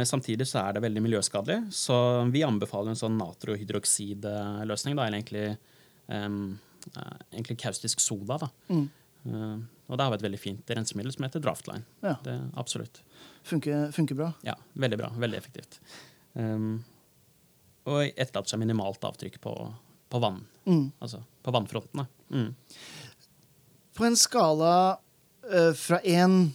Samtidig 0.09 0.47
så 0.49 0.62
er 0.62 0.77
det 0.77 0.82
veldig 0.87 1.03
miljøskadelig, 1.05 1.59
så 1.77 1.99
vi 2.32 2.43
anbefaler 2.47 2.94
en 2.94 2.99
sånn 2.99 3.21
natrohydroksidløsning, 3.21 4.97
egentlig, 5.05 5.44
eh, 6.09 6.27
egentlig 7.37 7.59
kaustisk 7.61 8.00
soda. 8.03 8.41
Da. 8.41 8.50
Mm. 8.73 8.88
Og 9.90 9.98
da 9.98 10.06
har 10.06 10.12
vi 10.14 10.20
et 10.20 10.25
veldig 10.28 10.38
fint 10.40 10.70
rensemiddel 10.70 11.12
som 11.12 11.25
heter 11.26 11.42
Draftline. 11.42 11.82
Ja. 12.06 12.14
Det, 12.25 12.37
absolutt. 12.60 13.00
Funker, 13.42 13.88
funker 13.96 14.14
bra. 14.19 14.28
Ja, 14.46 14.54
veldig 14.78 14.98
bra. 15.00 15.08
Veldig 15.19 15.38
effektivt. 15.40 15.81
Um, 16.38 16.84
og 17.90 18.04
etterlater 18.12 18.52
seg 18.52 18.60
minimalt 18.62 19.02
avtrykk 19.08 19.40
på, 19.42 19.54
på 20.12 20.20
vann. 20.22 20.42
Mm. 20.69 20.84
Altså 21.02 21.22
på 21.42 21.54
vannfrontene. 21.56 22.04
Mm. 22.31 22.52
På 23.96 24.06
en 24.06 24.16
skala 24.20 24.72
uh, 25.50 25.72
fra 25.75 25.98
én 26.06 26.50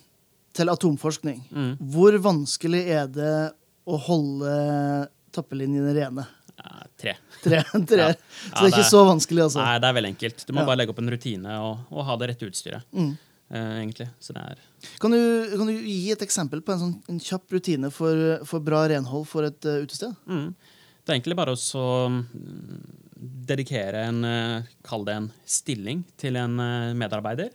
til 0.55 0.71
atomforskning, 0.71 1.41
Mm. 1.51 1.73
hvor 1.91 2.15
vanskelig 2.23 2.85
er 2.95 3.09
det 3.11 3.33
å 3.85 3.97
holde 3.99 4.53
tappelinjene 5.35 5.91
rene? 5.97 6.23
Tre. 7.05 7.13
Tre. 7.43 7.61
tre. 7.87 8.09
Ja. 8.09 8.15
Så 8.49 8.65
det 8.65 8.65
er 8.65 8.73
ikke 8.73 8.89
så 8.89 9.03
vanskelig, 9.07 9.45
altså. 9.45 9.61
Nei, 9.61 9.77
det 9.83 9.89
er 9.89 9.97
veldig 9.99 10.11
enkelt. 10.15 10.43
Du 10.47 10.53
må 10.55 10.63
Ja. 10.63 10.67
bare 10.71 10.79
legge 10.81 10.93
opp 10.95 11.01
en 11.03 11.13
rutine 11.13 11.55
og, 11.61 11.85
og 11.93 12.05
ha 12.09 12.17
det 12.21 12.31
rette 12.33 12.49
utstyret. 12.49 12.87
Mm. 12.95 13.13
Uh, 13.45 13.75
egentlig. 13.77 14.07
Kan, 14.97 15.13
du, 15.13 15.19
kan 15.53 15.67
du 15.69 15.73
gi 15.85 16.09
et 16.09 16.23
eksempel 16.25 16.63
på 16.65 16.73
en, 16.73 16.79
sånn, 16.81 16.95
en 17.13 17.19
kjapp 17.21 17.53
rutine 17.53 17.91
for, 17.93 18.39
for 18.49 18.63
bra 18.65 18.87
renhold 18.89 19.27
for 19.29 19.45
et 19.45 19.67
uh, 19.69 19.83
utested? 19.85 20.15
mm. 20.25 20.49
Det 21.05 21.13
er 21.13 21.19
egentlig 21.19 21.35
bare 21.37 21.53
å 21.53 21.59
så 21.61 21.81
mm, 22.09 22.23
dedikere 23.45 24.07
en 24.07 24.23
uh, 24.25 24.71
Kall 24.87 25.05
det 25.05 25.13
en 25.19 25.27
stilling 25.45 26.01
til 26.17 26.39
en 26.41 26.57
medarbeider. 26.97 27.53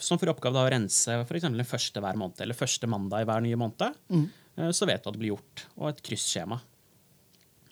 Som 0.00 0.16
får 0.18 0.30
i 0.30 0.32
oppgave 0.32 0.56
da 0.56 0.62
å 0.64 0.70
rense 0.72 1.16
for 1.28 1.36
den 1.42 1.66
første 1.68 2.00
hver 2.00 2.16
måned, 2.16 2.38
eller 2.40 2.56
første 2.56 2.88
mandag 2.88 3.22
i 3.22 3.26
hver 3.28 3.42
nye 3.44 3.58
måned. 3.60 3.98
Mm. 4.08 4.22
Så 4.72 4.86
vet 4.88 5.02
du 5.04 5.10
at 5.10 5.18
det 5.18 5.20
blir 5.20 5.34
gjort, 5.34 5.66
og 5.76 5.90
et 5.90 6.00
krysskjema. 6.06 6.56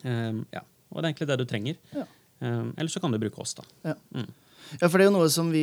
Um, 0.04 0.44
ja. 0.52 0.62
Og 0.92 1.00
det 1.00 1.04
er 1.06 1.12
egentlig 1.12 1.28
det 1.32 1.38
du 1.40 1.44
trenger. 1.48 1.76
Ja. 1.96 2.06
Um, 2.42 2.72
eller 2.76 2.90
så 2.90 3.00
kan 3.00 3.12
du 3.14 3.18
bruke 3.22 3.38
oss, 3.40 3.54
da. 3.54 3.62
Ja. 3.86 3.94
Mm. 4.16 4.30
Ja, 4.80 4.86
for 4.88 4.96
det 4.96 5.04
er 5.04 5.10
jo 5.10 5.16
noe 5.18 5.28
som 5.28 5.50
vi 5.52 5.60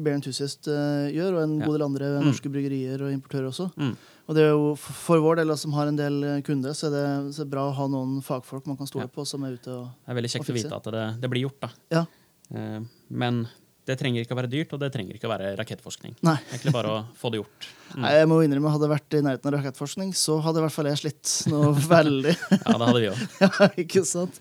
Bear 0.00 0.14
Enthusiast 0.16 0.68
eh, 0.70 1.10
gjør, 1.12 1.34
og 1.36 1.40
en 1.42 1.54
god 1.60 1.74
del 1.76 1.82
andre 1.84 2.06
Mm. 2.20 2.28
norske 2.30 2.48
bryggerier 2.52 3.02
og 3.04 3.10
importører 3.12 3.48
også. 3.50 3.66
Mm. 3.76 3.90
Og 4.30 4.36
det 4.38 4.44
er 4.46 4.52
jo 4.54 4.70
for 4.78 5.20
vår 5.20 5.40
del, 5.42 5.50
som 5.58 5.74
har 5.76 5.90
en 5.90 5.98
del 5.98 6.16
eh, 6.24 6.40
kunder, 6.46 6.72
så 6.72 6.86
er 6.88 6.94
det, 6.94 7.34
så 7.34 7.42
er 7.42 7.48
det 7.48 7.52
bra 7.52 7.66
å 7.68 7.74
ha 7.76 7.88
noen 7.90 8.22
fagfolk 8.24 8.66
man 8.70 8.78
kan 8.78 8.88
stole 8.88 9.08
på, 9.12 9.26
som 9.28 9.44
er 9.44 9.58
ute 9.58 9.68
og 9.74 9.90
Det 10.06 10.14
er 10.14 10.18
veldig 10.20 10.30
kjekt 10.36 10.52
å 10.54 10.56
vite 10.56 10.78
at 10.78 10.88
det, 10.94 11.04
det 11.20 11.30
blir 11.34 11.42
gjort, 11.48 11.60
da. 11.66 11.70
Ja. 11.92 12.04
Eh, 12.54 12.80
men 13.10 13.42
det 13.88 13.96
trenger 14.00 14.24
ikke 14.24 14.34
å 14.36 14.38
være 14.38 14.50
dyrt, 14.52 14.72
og 14.76 14.80
det 14.82 14.90
trenger 14.94 15.16
ikke 15.16 15.28
å 15.28 15.32
være 15.32 15.52
rakettforskning. 15.58 16.14
Nei. 16.26 16.36
Egentlig 16.50 16.74
bare 16.74 16.92
å 16.92 16.98
få 17.20 17.32
det 17.34 17.42
gjort. 17.42 17.70
Mm. 17.90 18.04
Nei, 18.04 18.10
jeg 18.14 18.26
må 18.30 18.36
innrømme, 18.46 18.70
Hadde 18.70 18.86
jeg 18.86 18.90
vært 18.92 19.14
i 19.18 19.20
nærheten 19.26 19.48
av 19.50 19.54
rakettforskning, 19.56 20.10
så 20.14 20.36
hadde 20.44 20.60
i 20.60 20.62
hvert 20.62 20.74
fall 20.76 20.86
jeg 20.86 20.98
slitt 21.00 21.30
noe 21.50 21.72
veldig. 21.90 22.34
Ja, 22.52 22.76
det 22.78 22.86
hadde 22.86 23.00
vi 23.02 23.08
òg. 23.10 23.22
ja, 23.42 23.66
ikke 23.82 24.02
sant? 24.06 24.38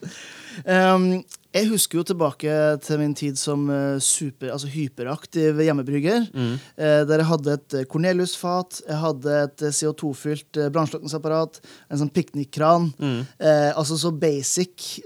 Um, 0.70 1.08
jeg 1.50 1.66
husker 1.72 1.98
jo 1.98 2.04
tilbake 2.06 2.56
til 2.86 3.00
min 3.02 3.16
tid 3.18 3.38
som 3.40 3.64
eh, 3.74 3.98
super, 4.06 4.52
altså 4.54 4.70
hyperaktiv 4.70 5.58
hjemmebrygger. 5.66 6.28
Mm. 6.30 6.52
eh, 6.78 7.02
der 7.10 7.24
jeg 7.24 7.30
hadde 7.32 7.56
et 7.58 7.76
eh, 7.80 7.88
Cornelius-fat, 7.90 8.84
jeg 8.86 9.00
hadde 9.02 9.38
et 9.48 9.64
eh, 9.66 9.74
CO2-fylt 9.74 10.60
uh, 10.62 10.68
brannslukningsapparat, 10.76 11.58
en 11.90 12.02
sånn 12.04 12.12
piknikkran. 12.14 12.92
Mm. 13.02 13.24
Eh, 13.42 13.72
altså 13.72 13.98
så 13.98 14.12
basic 14.14 15.00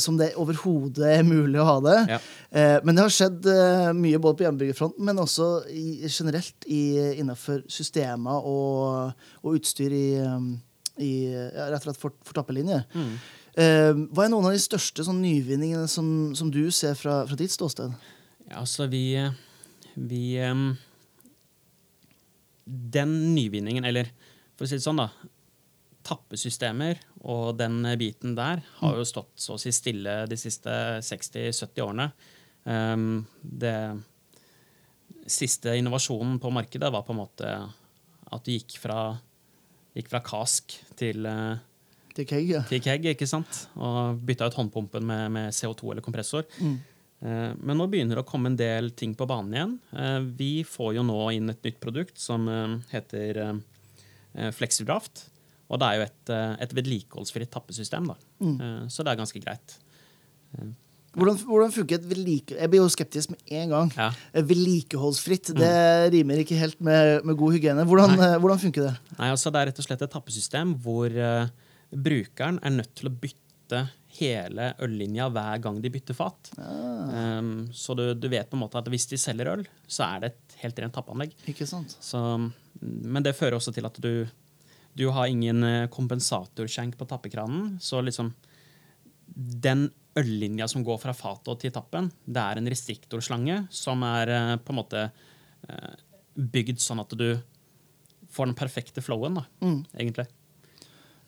som 0.00 0.16
det 0.16 0.30
overhodet 0.40 1.10
er 1.12 1.28
mulig 1.28 1.60
å 1.60 1.68
ha 1.68 1.76
det. 1.84 1.98
Ja. 2.14 2.20
Eh, 2.48 2.78
men 2.86 2.96
det 2.96 3.04
har 3.04 3.12
skjedd 3.12 3.50
mye 3.98 4.22
både 4.22 4.40
på 4.40 4.46
hjemmebryggerfronten, 4.46 5.04
men 5.04 5.20
også 5.20 5.50
i, 5.68 6.08
generelt 6.08 6.68
i, 6.72 6.82
innenfor 7.20 7.66
systemer 7.68 8.48
og, 8.48 9.12
og 9.44 9.60
utstyr 9.60 9.92
i, 9.92 10.08
i 11.04 11.12
rett 11.36 11.82
og 11.82 11.88
slett 11.90 12.00
for, 12.00 12.16
for 12.24 12.40
tappelinjer. 12.40 12.88
Mm. 12.96 13.14
Eh, 13.52 13.92
hva 13.92 14.24
er 14.24 14.32
noen 14.32 14.48
av 14.48 14.54
de 14.54 14.62
største 14.62 15.04
sånn, 15.04 15.20
nyvinningene 15.20 15.88
som, 15.90 16.06
som 16.38 16.48
du 16.52 16.64
ser 16.72 16.96
fra, 16.96 17.22
fra 17.28 17.36
ditt 17.36 17.52
ståsted? 17.52 17.92
Ja, 18.48 18.62
altså 18.62 18.88
vi 18.90 19.20
Vi 19.94 20.40
um, 20.40 20.72
Den 22.64 23.34
nyvinningen, 23.34 23.84
eller 23.84 24.08
for 24.56 24.64
å 24.64 24.70
si 24.70 24.78
det 24.78 24.86
sånn, 24.86 25.02
da 25.02 25.10
Tappesystemer 26.02 26.98
og 27.22 27.58
den 27.60 27.84
biten 28.00 28.32
der 28.34 28.64
har 28.80 28.96
jo 28.98 29.04
stått 29.06 29.36
så 29.38 29.54
å 29.54 29.60
si 29.60 29.70
stille 29.70 30.24
de 30.26 30.38
siste 30.40 30.72
60-70 30.98 31.84
årene. 31.84 32.08
Um, 32.66 33.22
det 33.38 33.76
siste 35.30 35.76
innovasjonen 35.78 36.40
på 36.42 36.50
markedet 36.50 36.90
var 36.90 37.04
på 37.06 37.14
en 37.14 37.20
måte 37.20 37.52
at 38.32 38.44
du 38.46 38.50
gikk 38.50 38.80
fra, 38.82 39.12
gikk 39.94 40.10
fra 40.10 40.22
kask 40.26 40.74
til 40.98 41.26
eh, 41.28 41.62
Til 42.16 42.26
keg, 42.28 42.48
ja. 42.50 42.62
til 42.68 42.82
keg, 42.84 43.06
ikke 43.14 43.28
sant? 43.28 43.66
Og 43.80 44.18
bytta 44.28 44.50
ut 44.50 44.56
håndpumpen 44.58 45.06
med, 45.08 45.30
med 45.32 45.54
CO2 45.56 45.94
eller 45.94 46.04
kompressor. 46.04 46.44
Mm. 46.60 46.74
Eh, 47.22 47.52
Men 47.56 47.78
nå 47.80 47.86
begynner 47.88 48.18
det 48.18 48.24
å 48.24 48.28
komme 48.28 48.50
en 48.52 48.58
del 48.58 48.90
ting 48.98 49.14
på 49.16 49.28
banen 49.30 49.54
igjen. 49.56 49.74
Eh, 49.96 50.18
Vi 50.36 50.52
får 50.68 50.96
jo 50.98 51.06
nå 51.08 51.18
inn 51.38 51.48
et 51.52 51.62
nytt 51.64 51.80
produkt 51.80 52.20
som 52.20 52.48
eh, 52.52 52.76
heter 52.92 53.42
eh, 53.46 54.50
FlexiDraft. 54.52 55.28
Og 55.72 55.80
det 55.80 55.88
er 55.88 55.96
jo 55.96 56.04
et, 56.04 56.30
et 56.66 56.72
vedlikeholdsfritt 56.76 57.48
tappesystem, 57.54 58.10
da. 58.10 58.16
Mm. 58.44 58.90
Så 58.92 59.00
det 59.00 59.14
er 59.14 59.20
ganske 59.22 59.40
greit. 59.40 59.78
Hvordan, 61.16 61.38
hvordan 61.48 61.72
funker 61.72 61.96
et 61.96 62.04
vedlike... 62.10 62.58
Jeg 62.58 62.72
blir 62.72 62.82
jo 62.82 62.90
skeptisk 62.92 63.32
med 63.32 63.40
en 63.56 63.72
gang. 63.72 63.92
Ja. 63.96 64.10
Eh, 64.36 64.44
Vedlikeholdsfritt, 64.48 65.54
det 65.56 65.72
rimer 66.12 66.40
ikke 66.42 66.56
helt 66.60 66.76
med, 66.84 67.24
med 67.24 67.40
god 67.40 67.56
hygiene. 67.56 67.84
Hvordan, 67.88 68.20
hvordan 68.44 68.60
funker 68.60 68.90
det? 68.90 68.94
Nei, 69.16 69.30
altså 69.32 69.48
Det 69.52 69.62
er 69.62 69.70
rett 69.70 69.80
og 69.80 69.86
slett 69.88 70.04
et 70.04 70.12
tappesystem 70.12 70.74
hvor 70.84 71.16
brukeren 71.92 72.58
er 72.64 72.72
nødt 72.78 72.94
til 72.98 73.10
å 73.10 73.14
bytte 73.14 73.82
hele 74.18 74.70
øllinja 74.84 75.30
hver 75.32 75.60
gang 75.64 75.78
de 75.80 75.88
bytter 75.92 76.16
fat. 76.16 76.50
Um, 76.58 77.68
så 77.72 77.94
du, 77.96 78.02
du 78.14 78.26
vet 78.32 78.48
på 78.50 78.56
en 78.58 78.62
måte 78.64 78.80
at 78.80 78.88
hvis 78.92 79.06
de 79.08 79.16
selger 79.20 79.48
øl, 79.54 79.62
så 79.88 80.04
er 80.10 80.20
det 80.24 80.30
et 80.32 80.56
helt 80.64 80.82
rent 80.84 80.94
tappanlegg. 80.96 81.32
Ikke 81.48 81.66
sant? 81.68 81.94
Så, 82.04 82.20
men 82.82 83.24
det 83.24 83.32
fører 83.38 83.56
også 83.56 83.72
til 83.76 83.88
at 83.88 83.96
du, 84.04 84.26
du 84.98 85.06
har 85.16 85.30
ingen 85.32 85.64
eh, 85.64 85.86
kompensatorskjenk 85.92 86.98
på 87.00 87.08
tappekranen. 87.08 87.78
Så 87.80 88.02
liksom 88.04 88.34
den 89.32 89.86
øllinja 90.20 90.66
som 90.68 90.84
går 90.84 90.98
fra 91.00 91.14
fatet 91.16 91.62
til 91.64 91.72
tappen, 91.72 92.10
det 92.28 92.42
er 92.42 92.60
en 92.60 92.68
restriktorslange 92.68 93.62
som 93.72 94.04
er 94.04 94.32
eh, 94.36 94.54
på 94.60 94.74
en 94.74 94.80
måte 94.82 95.06
eh, 95.08 95.94
bygd 96.36 96.80
sånn 96.84 97.00
at 97.00 97.16
du 97.16 97.30
får 98.32 98.48
den 98.50 98.56
perfekte 98.56 99.00
flowen, 99.04 99.40
da, 99.40 99.46
Mm. 99.64 99.82
egentlig. 99.96 100.28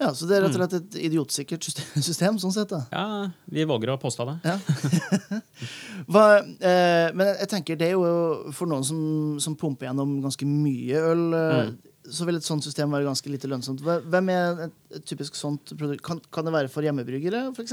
Ja, 0.00 0.08
Så 0.12 0.26
det 0.26 0.36
er 0.36 0.42
Mm. 0.42 0.48
rett 0.50 0.56
og 0.56 0.70
slett 0.70 0.74
et 0.80 0.96
idiotsikkert 1.06 1.62
system, 2.08 2.36
sånn 2.42 2.52
sett. 2.52 2.68
da. 2.68 2.80
Ja, 2.92 3.30
vi 3.48 3.64
våger 3.64 3.92
å 3.94 3.98
påstå 4.02 4.26
det. 4.26 4.36
Ja. 4.44 4.58
Hva, 6.10 6.24
eh, 6.42 7.12
men 7.14 7.30
jeg 7.38 7.48
tenker 7.52 7.78
det 7.78 7.88
er 7.92 7.94
jo 7.94 8.52
for 8.52 8.66
noen 8.70 8.84
som, 8.84 9.00
som 9.40 9.54
pumper 9.56 9.86
gjennom 9.88 10.16
ganske 10.24 10.44
mye 10.48 10.98
øl, 11.12 11.22
eh, 11.38 11.60
Mm. 11.64 11.78
så 12.10 12.26
vil 12.26 12.36
et 12.36 12.44
sånt 12.44 12.62
system 12.66 12.90
være 12.92 13.06
ganske 13.06 13.30
lite 13.32 13.48
lønnsomt. 13.48 13.80
Hvem 13.80 14.28
er 14.34 14.64
et, 14.66 15.04
typisk 15.08 15.38
sånt 15.38 15.72
produkt? 15.78 16.02
Kan, 16.04 16.20
kan 16.30 16.44
det 16.44 16.52
være 16.52 16.68
for 16.68 16.82
hjemmebryggere, 16.84 17.46
f.eks.? 17.54 17.72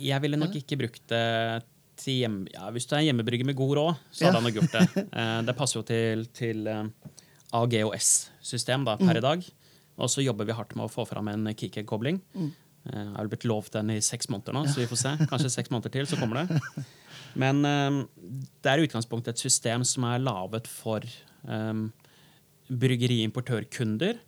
Jeg 0.00 0.22
ville 0.22 0.38
nok 0.40 0.54
ikke 0.56 0.78
brukt 0.80 1.02
det 1.12 1.62
til 2.00 2.22
hjem... 2.22 2.38
Ja, 2.54 2.70
hvis 2.72 2.86
du 2.88 2.94
er 2.96 3.02
hjemmebrygger 3.10 3.44
med 3.44 3.58
god 3.58 3.74
råd, 3.76 3.98
så 4.14 4.24
hadde 4.24 4.30
Ja. 4.30 4.40
han 4.40 4.46
nok 4.48 4.56
gjort 4.62 4.72
det. 4.78 4.86
Eh, 5.20 5.42
det 5.50 5.56
passer 5.58 5.80
jo 5.80 5.84
til, 5.84 6.24
til 6.32 6.66
eh, 6.70 6.86
AGOS-system 7.52 8.86
per 8.86 9.18
i 9.18 9.20
dag. 9.26 9.44
Og 10.00 10.08
så 10.10 10.24
jobber 10.24 10.48
vi 10.48 10.56
hardt 10.56 10.74
med 10.78 10.86
å 10.88 10.92
få 10.92 11.04
fram 11.08 11.28
en 11.28 11.46
Kikeg-kobling. 11.52 12.20
Mm. 12.34 12.50
Eh, 12.90 13.00
Jeg 13.04 13.16
har 13.16 13.28
blitt 13.28 13.44
lovt 13.44 13.72
den 13.76 13.90
i 13.90 14.00
seks 14.00 14.28
måneder 14.32 14.56
nå, 14.56 14.64
så 14.72 14.80
vi 14.80 14.88
får 14.90 15.00
se. 15.02 15.12
Kanskje 15.30 15.50
seks 15.52 15.70
måneder 15.70 15.92
til, 15.98 16.06
så 16.08 16.16
kommer 16.20 16.42
det. 16.46 16.60
Men 17.36 17.64
eh, 17.68 18.00
det 18.62 18.72
er 18.72 18.80
i 18.80 18.88
utgangspunktet 18.88 19.34
et 19.36 19.44
system 19.44 19.84
som 19.84 20.04
er 20.08 20.18
laget 20.24 20.66
for 20.70 21.04
um, 21.44 21.90
bryggeriimportørkunder 22.70 24.18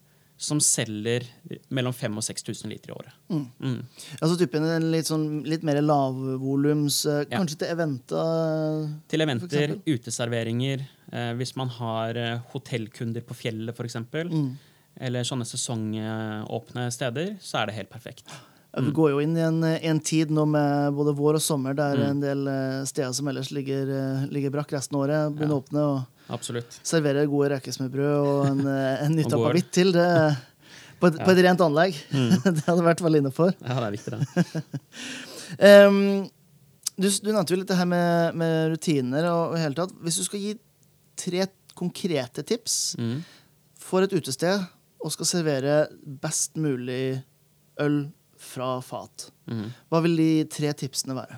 som 0.43 0.59
selger 0.59 1.23
mellom 1.71 1.95
5000 1.95 2.19
og 2.19 2.25
6000 2.27 2.71
liter 2.73 2.91
i 2.91 2.95
året. 2.97 3.13
Mm. 3.31 3.43
Mm. 3.63 3.77
Altså 4.19 4.39
typen 4.41 4.65
en 4.67 4.89
litt, 4.91 5.07
sånn, 5.07 5.27
litt 5.47 5.63
mer 5.63 5.79
lavvolums, 5.85 7.05
eh, 7.07 7.21
Ja. 7.31 7.39
kanskje 7.39 7.59
til 7.61 7.69
eventer? 7.71 8.89
Til 9.13 9.21
eventer, 9.23 9.77
uteserveringer, 9.87 10.83
eh, 11.13 11.33
hvis 11.39 11.55
man 11.57 11.69
har 11.69 12.17
eh, 12.19 12.41
hotellkunder 12.53 13.23
på 13.23 13.35
fjellet 13.39 13.71
f.eks., 13.79 13.95
Mm. 14.33 14.59
Eller 15.01 15.25
sånne 15.25 15.47
sesongåpne 15.49 16.89
steder, 16.93 17.37
så 17.41 17.63
er 17.63 17.67
det 17.71 17.75
helt 17.81 17.91
perfekt. 17.93 18.25
Ja, 18.73 18.81
Vi 18.81 18.91
går 18.97 19.11
jo 19.13 19.19
inn 19.21 19.35
i 19.37 19.43
en, 19.45 19.59
en 19.65 19.99
tid 20.01 20.31
nå 20.33 20.47
med 20.49 20.95
både 20.97 21.13
vår 21.19 21.37
og 21.37 21.43
sommer 21.45 21.75
der 21.77 21.97
Mm. 21.99 22.07
en 22.11 22.21
del 22.23 22.47
eh, 22.49 22.85
steder 22.89 23.13
som 23.13 23.29
ellers 23.29 23.51
ligger, 23.53 23.89
eh, 23.93 24.23
ligger 24.33 24.51
brakk 24.55 24.73
resten 24.73 24.97
av 24.97 25.03
året, 25.05 25.35
begynner 25.37 25.53
Ja. 25.53 25.59
å 25.59 25.63
åpne 25.63 25.83
og 25.91 26.33
Absolutt. 26.33 26.79
Serverer 26.83 27.27
gode 27.29 27.51
rekesmørbrød 27.53 28.17
og 28.25 28.47
en, 28.47 28.61
eh, 28.73 29.05
en 29.05 29.19
Og 29.19 29.31
god 29.31 29.61
til. 29.73 29.93
Det, 29.93 30.07
på, 31.01 31.07
et, 31.11 31.19
på 31.19 31.31
et 31.35 31.43
rent 31.45 31.61
anlegg. 31.61 31.99
Mm. 32.15 32.31
det 32.57 32.65
hadde 32.65 32.87
vært 32.87 33.03
veldig 33.05 33.21
innafor. 33.25 33.53
Ja, 33.61 33.77
det 33.81 33.89
er 33.89 33.97
viktig, 33.99 34.13
det. 34.23 34.63
Um, 35.61 36.31
du, 36.97 37.09
du 37.09 37.29
nevnte 37.33 37.53
jo 37.53 37.59
litt 37.61 37.69
det 37.69 37.77
her 37.77 37.89
med, 37.91 38.35
med 38.39 38.71
rutiner. 38.73 39.27
og, 39.29 39.53
og 39.53 39.59
hele 39.61 39.77
tatt. 39.77 39.93
Hvis 40.01 40.17
du 40.21 40.25
skal 40.25 40.41
gi 40.41 40.55
tre 41.19 41.45
konkrete 41.77 42.45
tips 42.47 42.95
Mm. 43.01 43.19
for 43.83 44.03
et 44.07 44.13
utested 44.17 44.63
og 45.03 45.13
skal 45.15 45.27
servere 45.27 45.77
best 46.23 46.55
mulig 46.61 47.23
øl 47.83 48.05
fra 48.43 48.81
fat, 48.83 49.31
Mm. 49.49 49.69
hva 49.91 50.01
vil 50.03 50.17
de 50.17 50.45
tre 50.51 50.73
tipsene 50.75 51.15
være? 51.15 51.37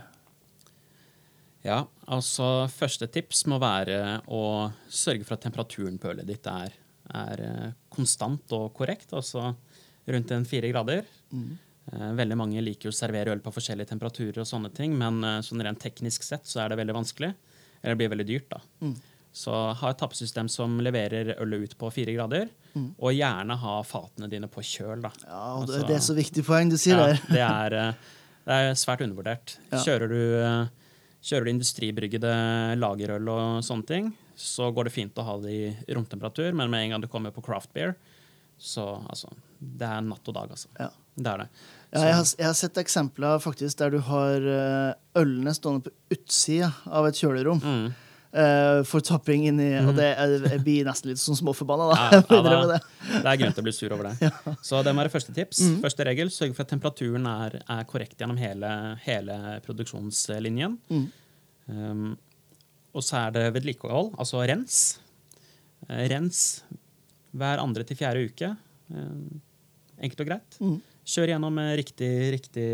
Ja, 1.64 1.78
altså 2.12 2.66
Første 2.68 3.06
tips 3.08 3.46
må 3.48 3.58
være 3.62 4.20
å 4.28 4.70
sørge 4.92 5.24
for 5.24 5.34
at 5.38 5.44
temperaturen 5.46 5.96
på 6.00 6.10
ølet 6.12 6.26
ditt 6.28 6.46
er, 6.50 6.72
er 7.14 7.40
eh, 7.44 7.70
konstant 7.92 8.52
og 8.56 8.72
korrekt, 8.76 9.12
altså 9.16 9.54
rundt 10.08 10.30
en 10.36 10.44
fire 10.44 10.68
grader. 10.72 11.04
Mm. 11.32 11.54
Veldig 12.16 12.36
mange 12.40 12.62
liker 12.64 12.88
å 12.88 12.96
servere 12.96 13.32
øl 13.32 13.40
på 13.44 13.52
forskjellige 13.52 13.90
temperaturer, 13.92 14.38
og 14.40 14.48
sånne 14.48 14.70
ting, 14.76 14.96
men 14.96 15.22
eh, 15.24 15.40
sånn 15.44 15.62
rent 15.64 15.80
teknisk 15.80 16.24
sett 16.24 16.44
så 16.48 16.62
er 16.64 16.72
det 16.72 16.78
veldig 16.82 16.96
vanskelig. 16.96 17.32
Eller 17.82 17.94
det 17.94 18.00
blir 18.00 18.12
veldig 18.14 18.28
dyrt. 18.28 18.48
da. 18.52 18.60
Mm. 18.80 18.94
Så 19.34 19.50
ha 19.74 19.88
et 19.90 19.98
tappesystem 19.98 20.46
som 20.48 20.76
leverer 20.84 21.32
ølet 21.42 21.64
ut 21.66 21.72
på 21.80 21.88
fire 21.90 22.12
grader, 22.14 22.48
og 22.74 23.10
gjerne 23.14 23.56
ha 23.58 23.72
fatene 23.82 24.28
dine 24.30 24.46
på 24.50 24.62
kjøl. 24.62 25.02
da. 25.02 25.10
Ja, 25.26 25.40
og 25.58 25.66
det, 25.66 25.74
Altså- 25.80 25.86
det 25.88 25.96
er 25.96 26.04
så 26.06 26.14
viktig 26.14 26.44
poeng 26.46 26.70
du 26.70 26.76
sier 26.78 26.96
Ja, 26.96 27.06
der. 27.06 27.20
det, 27.30 27.40
er, 27.42 27.74
eh, 27.88 27.94
det 28.46 28.52
er 28.60 28.74
svært 28.78 29.02
undervurdert. 29.02 29.56
Ja. 29.72 29.78
Kjører 29.82 30.08
du, 30.08 30.20
eh, 30.38 30.68
kjører 31.22 31.44
du 31.44 31.50
industribryggede 31.50 32.34
lagerøl 32.78 33.28
og 33.28 33.62
sånne 33.66 33.86
ting, 33.86 34.12
så 34.36 34.72
går 34.74 34.84
det 34.84 34.92
fint 34.92 35.14
å 35.18 35.24
ha 35.26 35.36
det 35.42 35.50
i 35.50 35.94
romtemperatur, 35.94 36.52
men 36.54 36.70
med 36.70 36.84
en 36.84 36.90
gang 36.94 37.00
du 37.02 37.08
kommer 37.08 37.30
på 37.34 37.42
craft 37.42 37.72
beer, 37.74 37.96
så 38.58 39.02
altså 39.10 39.28
Det 39.60 39.82
er 39.88 40.00
natt 40.02 40.28
og 40.28 40.34
dag, 40.34 40.50
altså. 40.50 40.66
Ja. 40.78 40.90
Det 41.16 41.26
er 41.26 41.38
det. 41.38 41.48
Ja, 41.94 42.00
jeg, 42.04 42.14
har, 42.14 42.24
jeg 42.38 42.46
har 42.46 42.54
sett 42.58 42.74
eksempler 42.74 43.38
faktisk 43.40 43.76
der 43.78 43.90
du 43.90 43.98
har 44.00 44.36
eh, 44.36 44.94
ølene 45.16 45.54
stående 45.54 45.84
på 45.86 45.90
utsida 46.12 46.72
av 46.86 47.06
et 47.06 47.14
kjølerom 47.14 47.60
Mm. 47.62 47.94
Eh, 48.34 48.80
for 48.88 49.04
tapping 49.04 49.46
inni 49.50 49.68
Og 49.80 49.92
det 49.96 50.10
er, 50.12 50.34
jeg 50.50 50.62
blir 50.64 50.88
nesten 50.88 51.12
litt 51.12 51.22
sånn 51.22 51.38
småforbanna, 51.38 51.88
da. 51.90 51.98
Ja, 52.00 52.20
ja, 52.20 52.38
innrømme 52.38 52.68
da, 52.70 52.78
det. 52.78 53.12
det 53.14 53.32
er 53.32 53.40
grunn 53.42 53.56
til 53.56 53.64
å 53.64 53.66
bli 53.68 53.74
sur 53.76 53.96
over 53.96 54.10
det. 54.10 54.30
Så 54.68 54.82
det 54.86 54.94
må 54.94 55.04
være 55.04 55.14
første 55.14 55.34
tips. 55.36 55.62
Mm. 55.64 55.76
Første 55.84 56.08
regel, 56.08 56.32
sørg 56.34 56.54
for 56.56 56.66
at 56.66 56.72
temperaturen 56.74 57.28
er, 57.30 57.58
er 57.62 57.88
korrekt 57.90 58.20
gjennom 58.20 58.40
hele, 58.40 58.70
hele 59.04 59.38
produksjonslinjen. 59.66 60.78
Mm. 60.90 61.06
Um, 61.70 62.08
og 62.94 63.02
så 63.02 63.24
er 63.24 63.34
det 63.34 63.48
vedlikehold, 63.56 64.12
altså 64.22 64.42
rens. 64.46 64.80
Eh, 65.88 66.04
rens 66.12 66.62
hver 67.34 67.62
andre 67.62 67.82
til 67.86 67.98
fjerde 67.98 68.28
uke. 68.28 68.50
Um, 68.94 69.40
enkelt 69.98 70.22
og 70.22 70.28
greit. 70.28 70.58
Mm. 70.62 70.76
Kjør 71.04 71.34
gjennom 71.34 71.58
med 71.58 71.74
riktig, 71.80 72.12
riktig 72.32 72.68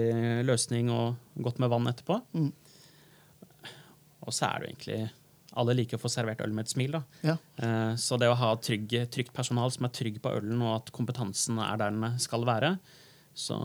løsning 0.47 0.91
og 0.95 1.41
godt 1.43 1.59
med 1.63 1.73
vann 1.73 1.89
etterpå. 1.91 2.21
Mm. 2.37 2.51
Og 4.27 4.37
så 4.37 4.51
er 4.51 4.61
det 4.61 4.69
jo 4.69 4.71
egentlig 4.75 5.01
Alle 5.61 5.75
liker 5.77 5.99
å 5.99 6.03
få 6.03 6.09
servert 6.13 6.41
øl 6.45 6.53
med 6.57 6.65
et 6.67 6.73
smil. 6.73 6.97
Ja. 7.27 7.37
Eh, 7.61 7.95
Så 8.01 8.19
det 8.21 8.29
å 8.33 8.37
ha 8.41 8.55
trygg, 8.57 8.89
trygt 9.13 9.33
personal 9.37 9.71
som 9.75 9.85
er 9.89 9.95
trygg 9.97 10.21
på 10.25 10.33
ølen, 10.41 10.61
og 10.65 10.77
at 10.81 10.93
kompetansen 10.97 11.59
er 11.61 11.77
der 11.81 11.91
den 11.95 12.19
skal 12.23 12.45
være, 12.49 12.75
så, 13.37 13.59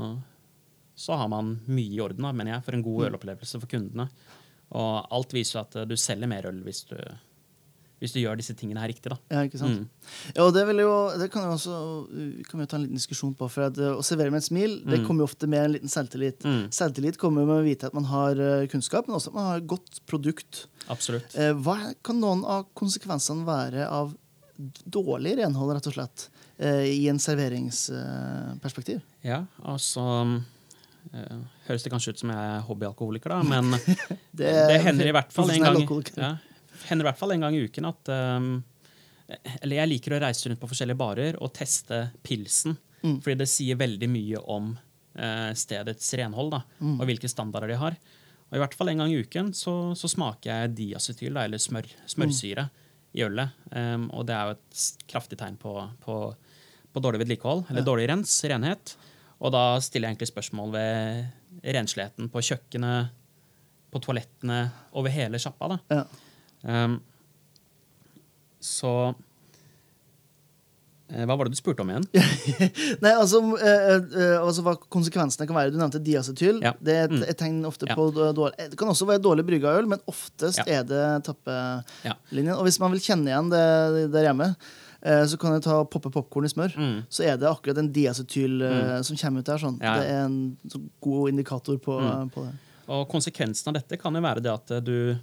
så 0.96 1.18
har 1.20 1.30
man 1.32 1.56
mye 1.68 1.96
i 1.96 2.02
orden, 2.04 2.24
da, 2.28 2.32
mener 2.36 2.58
jeg, 2.58 2.66
for 2.68 2.78
en 2.78 2.84
god 2.86 3.00
Mm. 3.02 3.08
ølopplevelse 3.10 3.60
for 3.62 3.68
kundene. 3.72 4.10
Og 4.76 5.08
alt 5.14 5.32
viser 5.36 5.62
at 5.62 5.76
du 5.88 5.96
selger 5.96 6.28
mer 6.28 6.48
øl 6.50 6.62
hvis 6.66 6.84
du, 6.90 6.98
hvis 8.04 8.12
du 8.12 8.20
gjør 8.20 8.36
disse 8.38 8.54
tingene 8.60 8.82
her 8.84 8.90
riktig. 8.92 9.10
da. 9.14 9.18
Ja, 9.32 9.44
ikke 9.48 9.60
sant? 9.62 9.86
Mm. 9.86 10.10
Ja, 10.36 10.44
og 10.44 10.52
det, 10.54 10.66
jo, 10.82 10.96
det 11.22 11.30
kan 11.34 11.46
jo 11.48 11.54
også 11.56 11.76
kan 12.50 12.60
vi 12.60 12.66
jo 12.66 12.70
ta 12.72 12.76
en 12.80 12.84
liten 12.84 13.00
diskusjon 13.00 13.34
på. 13.40 13.48
For 13.50 13.70
at 13.70 13.78
uh, 13.80 13.94
Å 13.96 14.04
servere 14.06 14.34
med 14.34 14.44
et 14.44 14.50
smil 14.50 14.76
det 14.84 15.00
Mm. 15.00 15.06
kommer 15.08 15.24
jo 15.24 15.30
ofte 15.32 15.48
med 15.48 15.64
en 15.64 15.74
liten 15.78 15.92
selvtillit. 15.92 16.44
Mm. 16.44 16.66
Selvtillit 16.76 17.18
kommer 17.22 17.42
jo 17.46 17.50
med 17.54 17.62
å 17.62 17.66
vite 17.66 17.88
at 17.88 17.96
man 17.96 18.06
har 18.12 18.36
uh, 18.42 18.68
kunnskap, 18.72 19.08
men 19.08 19.16
også 19.18 19.32
at 19.32 19.38
man 19.40 19.48
har 19.52 19.64
et 19.64 19.68
godt 19.72 20.02
produkt. 20.10 20.66
Absolutt. 20.92 21.34
Eh, 21.40 21.54
Hva 21.66 21.80
kan 22.06 22.20
noen 22.22 22.44
av 22.46 22.68
konsekvensene 22.78 23.48
være 23.48 23.88
av 23.90 24.12
dårlig 24.86 25.38
renhold, 25.40 25.74
rett 25.76 25.88
og 25.90 25.96
slett, 25.98 26.28
eh, 26.60 26.86
i 26.94 27.08
en 27.12 27.18
serveringsperspektiv? 27.20 29.02
Ja, 29.26 29.42
altså 29.66 30.04
eh, 31.14 31.40
Høres 31.68 31.84
det 31.84 31.92
kanskje 31.94 32.14
ut 32.14 32.22
som 32.22 32.32
jeg 32.34 32.38
er 32.54 32.62
hobbyalkoholiker, 32.68 33.34
da, 33.34 33.42
men 33.44 33.72
Det, 34.40 34.52
det 34.70 34.80
hender 34.86 35.10
i 35.10 35.16
hvert 35.16 35.34
fall 35.34 35.50
en 35.56 35.66
gang, 35.66 35.82
ja, 36.18 36.36
hender 36.90 37.06
i 37.06 37.10
hvert 37.10 37.20
fall 37.20 37.32
en 37.36 37.46
gang 37.46 37.56
i 37.58 37.64
uken 37.68 37.86
at 37.90 38.10
um, 38.14 38.50
Eller 39.62 39.80
jeg 39.82 39.90
liker 39.90 40.14
å 40.16 40.20
reise 40.22 40.50
rundt 40.50 40.62
på 40.62 40.70
forskjellige 40.70 41.00
barer 41.00 41.38
og 41.42 41.54
teste 41.58 42.04
pilsen. 42.26 42.76
Mm. 43.02 43.20
Fordi 43.26 43.36
det 43.40 43.48
sier 43.50 43.78
veldig 43.80 44.10
mye 44.10 44.42
om 44.54 44.72
uh, 45.18 45.52
stedets 45.58 46.12
renhold 46.20 46.52
da, 46.54 46.62
Mm. 46.82 47.00
og 47.00 47.06
hvilke 47.10 47.30
standarder 47.32 47.72
de 47.74 47.80
har. 47.82 47.96
Og 48.52 48.58
I 48.58 48.62
hvert 48.62 48.76
fall 48.78 48.90
en 48.94 49.02
gang 49.02 49.12
i 49.12 49.22
uken 49.26 49.50
så, 49.58 49.74
så 49.98 50.08
smaker 50.12 50.52
jeg 50.52 50.76
diacetyl, 50.78 51.34
da, 51.34 51.46
eller 51.48 51.58
smør, 51.62 51.88
smørsyre, 52.06 52.68
i 53.16 53.24
ølet. 53.26 53.50
Um, 53.72 54.10
og 54.14 54.26
det 54.28 54.36
er 54.36 54.50
jo 54.52 54.56
et 54.60 54.84
kraftig 55.10 55.38
tegn 55.40 55.56
på, 55.58 55.74
på, 56.04 56.20
på 56.94 57.02
dårlig 57.02 57.24
vedlikehold, 57.24 57.66
eller 57.72 57.82
Ja. 57.82 57.88
dårlig 57.88 58.10
rens, 58.12 58.36
renhet. 58.46 58.96
Og 59.42 59.52
da 59.56 59.80
stiller 59.82 60.10
jeg 60.10 60.16
egentlig 60.18 60.30
spørsmål 60.34 60.72
ved 60.76 61.66
rensligheten 61.76 62.30
på 62.30 62.44
kjøkkenet, 62.46 63.10
på 63.96 64.02
toalettene, 64.04 64.60
over 64.94 65.10
hele 65.16 65.40
sjappa. 65.42 65.70
da. 65.74 65.80
Ja. 65.90 66.04
Um, 66.66 67.00
så 68.60 69.14
Eh, 71.14 71.22
Hva 71.30 71.36
var 71.38 71.46
det 71.46 71.54
du 71.54 71.60
spurte 71.60 71.84
om 71.84 71.90
igjen? 71.94 72.06
Nei, 73.04 73.12
altså, 73.14 73.38
eh, 73.62 73.92
eh, 74.02 74.40
altså 74.42 74.64
Hva 74.66 74.72
konsekvensene 74.90 75.46
kan 75.46 75.54
være. 75.56 75.70
Du 75.70 75.78
nevnte 75.78 76.00
diacetyl. 76.02 76.64
Ja. 76.66 76.72
Det 76.82 76.96
er 76.96 77.04
et, 77.06 77.12
Mm. 77.14 77.26
et 77.30 77.38
tegn 77.38 77.60
ofte 77.70 77.86
Ja. 77.88 77.94
på 77.94 78.08
dårlig 78.34 78.56
Det 78.72 78.78
kan 78.80 78.90
også 78.90 79.06
være 79.06 79.22
dårlig 79.22 79.46
brygga 79.46 79.76
øl, 79.78 79.86
men 79.92 80.00
oftest 80.10 80.58
Ja. 80.66 80.80
er 80.80 80.84
det 80.84 81.04
tappelinjen. 81.28 82.56
Og 82.58 82.66
hvis 82.66 82.80
man 82.82 82.90
vil 82.92 83.00
kjenne 83.06 83.30
igjen 83.30 83.52
det 83.54 84.12
der 84.16 84.26
hjemme, 84.26 84.56
eh, 85.04 85.24
så 85.30 85.38
kan 85.38 85.54
du 85.54 85.60
ta 85.62 85.84
poppe 85.86 86.10
popkorn 86.10 86.46
i 86.46 86.50
smør. 86.50 86.74
Mm. 86.76 87.04
Så 87.08 87.22
er 87.24 87.38
det 87.38 87.48
akkurat 87.54 87.78
en 87.78 87.94
diacetyl 87.94 88.64
eh, 88.66 89.02
som 89.04 89.16
kommer 89.16 89.40
ut 89.40 89.46
der. 89.46 89.58
Sånn. 89.62 89.78
Det 89.78 90.10
er 90.10 90.26
en 90.26 90.58
god 91.06 91.30
indikator 91.30 91.78
på, 91.78 92.02
Mm. 92.02 92.32
på 92.34 92.48
det. 92.50 92.54
Og 92.90 93.08
konsekvensen 93.10 93.68
av 93.68 93.74
dette 93.76 94.02
kan 94.02 94.12
jo 94.14 94.22
være 94.22 94.42
det 94.42 94.52
at 94.52 94.84
du 94.84 95.20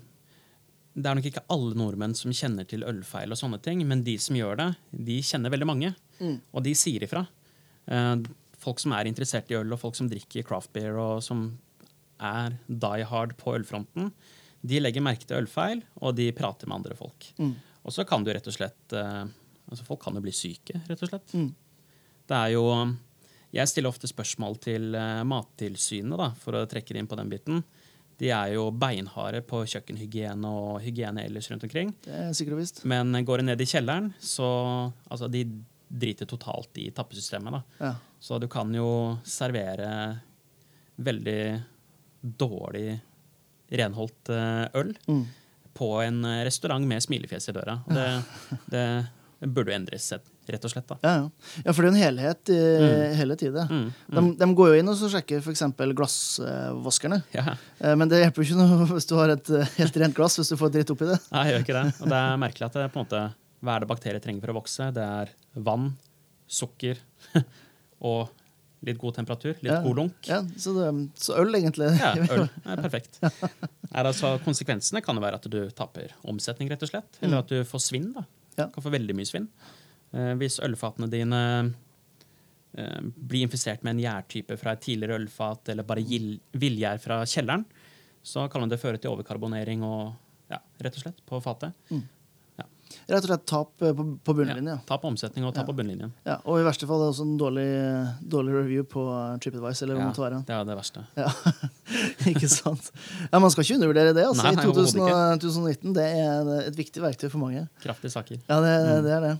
Det 0.92 1.08
er 1.08 1.16
nok 1.16 1.26
ikke 1.30 1.44
alle 1.54 1.76
nordmenn 1.78 2.14
som 2.18 2.34
kjenner 2.36 2.66
til 2.68 2.84
ølfeil 2.84 3.32
og 3.32 3.40
sånne 3.40 3.60
ting, 3.64 3.80
men 3.88 4.04
de 4.04 4.18
som 4.20 4.36
gjør 4.36 4.58
det, 4.60 4.68
de 5.08 5.18
kjenner 5.24 5.52
veldig 5.54 5.68
mange. 5.68 5.94
Mm. 6.20 6.36
Og 6.52 6.64
de 6.66 6.74
sier 6.76 7.06
ifra. 7.06 7.24
Eh, 7.88 8.14
folk 8.62 8.82
som 8.82 8.94
er 8.96 9.08
interessert 9.08 9.50
i 9.50 9.56
øl, 9.58 9.72
og 9.72 9.80
folk 9.80 9.96
som 9.98 10.10
drikker 10.10 10.46
craft 10.46 10.72
beer, 10.76 10.98
og 11.00 11.22
som 11.24 11.46
er 12.22 12.58
die 12.68 13.06
hard 13.08 13.34
på 13.40 13.56
ølfronten, 13.56 14.12
de 14.62 14.78
legger 14.78 15.02
merke 15.02 15.26
til 15.26 15.40
ølfeil, 15.42 15.82
og 15.98 16.14
de 16.18 16.28
prater 16.36 16.68
med 16.68 16.80
andre 16.80 16.98
folk. 16.98 17.26
Mm. 17.40 17.56
Og 17.82 17.94
så 17.94 18.04
kan 18.06 18.22
du 18.22 18.30
rett 18.30 18.46
og 18.46 18.54
slett 18.54 18.94
eh, 18.94 19.24
altså 19.72 19.86
Folk 19.86 20.04
kan 20.04 20.14
jo 20.14 20.22
bli 20.22 20.34
syke, 20.34 20.82
rett 20.86 21.02
og 21.02 21.10
slett. 21.10 21.32
Mm. 21.34 21.48
Det 22.28 22.36
er 22.38 22.52
jo 22.54 22.66
Jeg 23.52 23.68
stiller 23.68 23.90
ofte 23.90 24.08
spørsmål 24.08 24.60
til 24.62 24.94
eh, 24.94 25.22
Mattilsynet, 25.28 26.18
da, 26.20 26.30
for 26.38 26.60
å 26.60 26.66
trekke 26.70 26.94
det 26.94 27.02
inn 27.02 27.10
på 27.10 27.18
den 27.18 27.32
biten. 27.32 27.64
De 28.18 28.28
er 28.30 28.52
jo 28.54 28.70
beinharde 28.70 29.40
på 29.46 29.62
kjøkkenhygiene 29.66 30.46
og 30.46 30.80
hygiene 30.84 31.24
ellers 31.26 31.48
rundt 31.50 31.64
omkring. 31.64 31.94
Det 32.04 32.12
er 32.14 32.32
sikkert 32.36 32.54
og 32.58 32.60
visst. 32.62 32.84
Men 32.84 33.12
går 33.24 33.38
det 33.42 33.46
ned 33.50 33.60
i 33.60 33.66
kjelleren, 33.66 34.12
så 34.20 34.92
Altså, 35.10 35.28
de 35.32 35.44
driter 35.92 36.26
totalt 36.26 36.78
i 36.80 36.90
tappesystemet, 36.90 37.52
da. 37.52 37.62
Ja. 37.84 37.94
Så 38.22 38.38
du 38.40 38.46
kan 38.48 38.70
jo 38.74 39.18
servere 39.28 40.20
veldig 41.02 41.62
dårlig 42.22 43.00
renholdt 43.72 44.28
eh, 44.30 44.68
øl 44.78 44.94
Mm. 45.08 45.24
på 45.74 45.88
en 46.04 46.22
restaurant 46.44 46.86
med 46.86 47.00
smilefjes 47.02 47.48
i 47.48 47.52
døra. 47.56 47.78
Det, 47.88 48.06
det, 48.70 48.84
det 49.40 49.48
burde 49.48 49.72
jo 49.72 49.76
endres, 49.80 50.12
rett 50.50 50.64
og 50.66 50.72
slett. 50.72 50.88
da. 50.90 50.96
Ja, 51.04 51.12
ja. 51.20 51.60
ja, 51.66 51.72
for 51.72 51.82
det 51.82 51.86
er 51.86 51.90
jo 51.90 51.94
en 51.94 52.02
helhet 52.02 52.50
i, 52.50 52.58
hele 53.20 53.36
tida. 53.38 53.66
Mm, 53.70 53.84
De, 54.16 54.24
de 54.40 54.48
går 54.58 54.72
jo 54.72 54.80
inn 54.82 54.88
og 54.90 54.96
så 54.98 55.10
sjekker 55.12 55.38
f.eks. 55.44 55.62
glassvaskerne. 55.94 57.22
Ja, 57.36 57.56
Eh, 57.82 57.94
Men 57.98 58.08
det 58.10 58.20
hjelper 58.22 58.42
jo 58.42 58.48
ikke 58.48 58.58
noe 58.62 58.86
hvis 58.94 59.06
du 59.10 59.14
har 59.18 59.32
et 59.34 59.48
helt 59.78 59.96
rent 60.02 60.14
glass 60.18 60.36
hvis 60.38 60.50
du 60.52 60.56
får 60.60 60.72
dritt 60.74 60.90
oppi 60.94 61.08
det. 61.08 61.18
Nei, 61.32 61.46
jeg 61.48 61.54
gjør 61.56 61.64
ikke 61.66 61.78
det. 61.78 61.86
Og 62.02 62.12
det 62.12 62.18
er 62.20 62.36
merkelig 62.42 62.66
at 62.68 62.76
det 62.78 62.88
på 62.94 63.00
en 63.00 63.06
måte, 63.06 63.22
hva 63.62 63.74
er 63.76 63.84
det 63.84 63.90
bakterier 63.90 64.22
trenger 64.22 64.42
for 64.44 64.52
å 64.54 64.58
vokse? 64.60 64.90
Det 64.94 65.02
er 65.22 65.32
vann, 65.66 65.90
sukker 66.50 66.98
og 68.12 68.30
litt 68.82 68.98
god 68.98 69.14
temperatur. 69.14 69.54
Litt 69.62 69.70
Ja. 69.70 69.80
god 69.84 69.96
lunk. 70.00 70.16
Ja, 70.26 70.40
så, 70.58 70.72
det, 70.74 70.88
så 71.22 71.36
øl, 71.38 71.54
egentlig. 71.54 71.86
Ja, 72.00 72.14
øl 72.34 72.48
er 72.66 72.80
perfekt. 72.82 73.20
Er 73.22 74.08
altså, 74.08 74.32
konsekvensene 74.42 75.02
kan 75.06 75.14
jo 75.18 75.22
være 75.22 75.38
at 75.38 75.46
du 75.52 75.60
taper 75.70 76.10
omsetning, 76.26 76.70
rett 76.72 76.82
og 76.82 76.90
slett. 76.90 77.20
Eller 77.22 77.44
at 77.44 77.52
du 77.52 77.60
får 77.68 77.84
svinn. 77.86 78.08
da. 78.16 78.24
Du 78.56 78.64
kan 78.74 78.82
få 78.84 78.90
veldig 78.92 79.14
mye 79.16 79.28
svinn. 79.30 79.46
Eh, 80.12 80.32
hvis 80.40 80.58
ølfatene 80.64 81.08
dine 81.12 81.42
eh, 82.76 83.00
blir 83.16 83.46
infisert 83.46 83.82
med 83.84 83.96
en 83.96 84.02
gjærtype 84.04 84.58
fra 84.60 84.74
et 84.76 84.82
tidligere 84.84 85.20
ølfat, 85.20 85.68
eller 85.72 85.86
bare 85.88 86.04
villgjær 86.04 87.00
fra 87.02 87.22
kjelleren, 87.28 87.64
så 88.22 88.46
kan 88.52 88.68
det 88.70 88.78
føre 88.80 89.00
til 89.02 89.10
overkarbonering 89.14 89.82
og 89.86 90.12
ja, 90.52 90.60
rett 90.84 90.98
og 90.98 91.06
slett 91.06 91.22
på 91.26 91.40
fatet. 91.42 91.72
Rett 93.08 93.24
og 93.24 93.30
slett 93.30 93.44
tap 93.48 93.80
eh, 93.82 93.94
på, 93.96 94.04
på 94.20 94.32
bunnlinja. 94.36 94.74
Ja, 94.76 94.82
tap 94.86 95.04
omsetning 95.08 95.46
og 95.48 95.54
tap 95.56 95.64
på 95.64 95.72
bunnlinjen. 95.78 96.10
Ja, 96.28 96.34
og 96.44 96.58
i 96.60 96.64
verste 96.66 96.84
fall 96.86 97.00
er 97.00 97.06
det 97.08 97.14
også 97.14 97.24
en 97.24 97.38
dårlig, 97.40 97.64
dårlig 98.34 98.52
review 98.58 98.84
på 98.84 99.04
TripAdvice. 99.40 99.86
eller 99.86 99.96
hva 99.96 100.10
Ja, 100.10 100.12
det 100.12 100.42
det 100.50 100.56
er 100.58 100.66
det 100.68 100.76
verste. 100.76 101.04
Ja, 101.16 101.30
ikke 102.34 102.50
sant? 102.52 102.90
Ja, 103.32 103.40
Man 103.40 103.50
skal 103.54 103.64
ikke 103.64 103.78
undervurdere 103.80 104.12
det. 104.12 104.26
altså. 104.28 104.44
Nei, 104.44 104.52
I 104.52 104.58
nei, 104.60 104.66
overhodet 104.68 104.92
2000, 104.92 105.40
2019 105.46 105.96
det 105.96 106.04
er 106.20 106.52
et 106.68 106.76
viktig 106.82 107.02
verktøy 107.06 107.30
for 107.32 107.40
mange. 107.46 107.64
Kraftige 107.80 108.12
saker. 108.12 108.42
Ja, 108.44 108.60
det, 108.60 108.74
Mm. 108.82 109.02
det 109.08 109.16
er 109.16 109.24
det. 109.24 109.32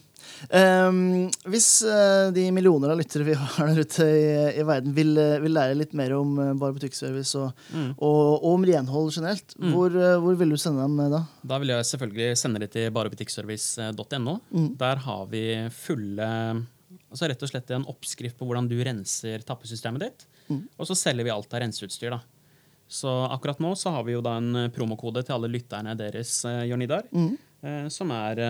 Ehm, 0.50 1.28
hvis 1.46 1.68
uh, 1.86 2.30
de 2.34 2.48
millioner 2.54 2.90
av 2.92 2.98
lyttere 2.98 3.24
vi 3.26 3.34
har 3.38 3.68
der 3.70 3.82
ute 3.84 4.06
i, 4.06 4.24
i 4.58 4.64
verden, 4.66 4.94
vil, 4.96 5.12
eh, 5.20 5.36
vil 5.44 5.54
lære 5.54 5.76
litt 5.78 5.92
mer 5.98 6.14
om 6.16 6.32
uh, 6.40 6.48
Bar 6.58 6.74
butikkservice 6.76 7.36
og, 7.38 7.52
Mm. 7.72 7.92
og, 8.02 8.18
og 8.42 8.48
om 8.56 8.64
renhold 8.68 9.12
generelt, 9.14 9.54
hvor, 9.72 9.94
uh, 9.94 10.16
hvor 10.20 10.36
vil 10.40 10.50
du 10.52 10.56
sende 10.60 10.82
dem 10.84 10.98
da? 11.12 11.22
Da 11.46 11.58
vil 11.62 11.72
jeg 11.72 11.86
selvfølgelig 11.92 12.36
sende 12.40 12.60
det 12.64 12.70
til 12.74 12.90
barebutikkservice.no. 12.96 14.34
Mm. 14.52 14.68
Der 14.80 14.96
har 15.06 15.26
vi 15.30 15.44
fulle 15.72 16.28
altså 17.12 17.28
rett 17.28 17.42
og 17.44 17.50
slett 17.52 17.70
en 17.76 17.84
oppskrift 17.88 18.38
på 18.40 18.46
hvordan 18.48 18.68
du 18.70 18.76
renser 18.84 19.42
tappesystemet 19.46 20.00
ditt. 20.06 20.26
Mm. 20.48 20.62
Og 20.80 20.88
så 20.88 20.96
selger 20.96 21.24
vi 21.28 21.32
alt 21.34 21.52
av 21.54 21.60
renseutstyr. 21.64 22.14
da. 22.16 22.20
Så 22.92 23.08
akkurat 23.32 23.60
nå 23.64 23.74
så 23.78 23.92
har 23.94 24.04
vi 24.04 24.12
jo 24.16 24.22
da 24.24 24.34
en 24.40 24.66
promokode 24.72 25.22
til 25.24 25.36
alle 25.36 25.48
lytterne 25.52 25.94
deres, 25.96 26.38
Jørn 26.68 26.84
Idar, 26.84 27.04
Mm. 27.12 27.36
som 27.94 28.10
er 28.10 28.40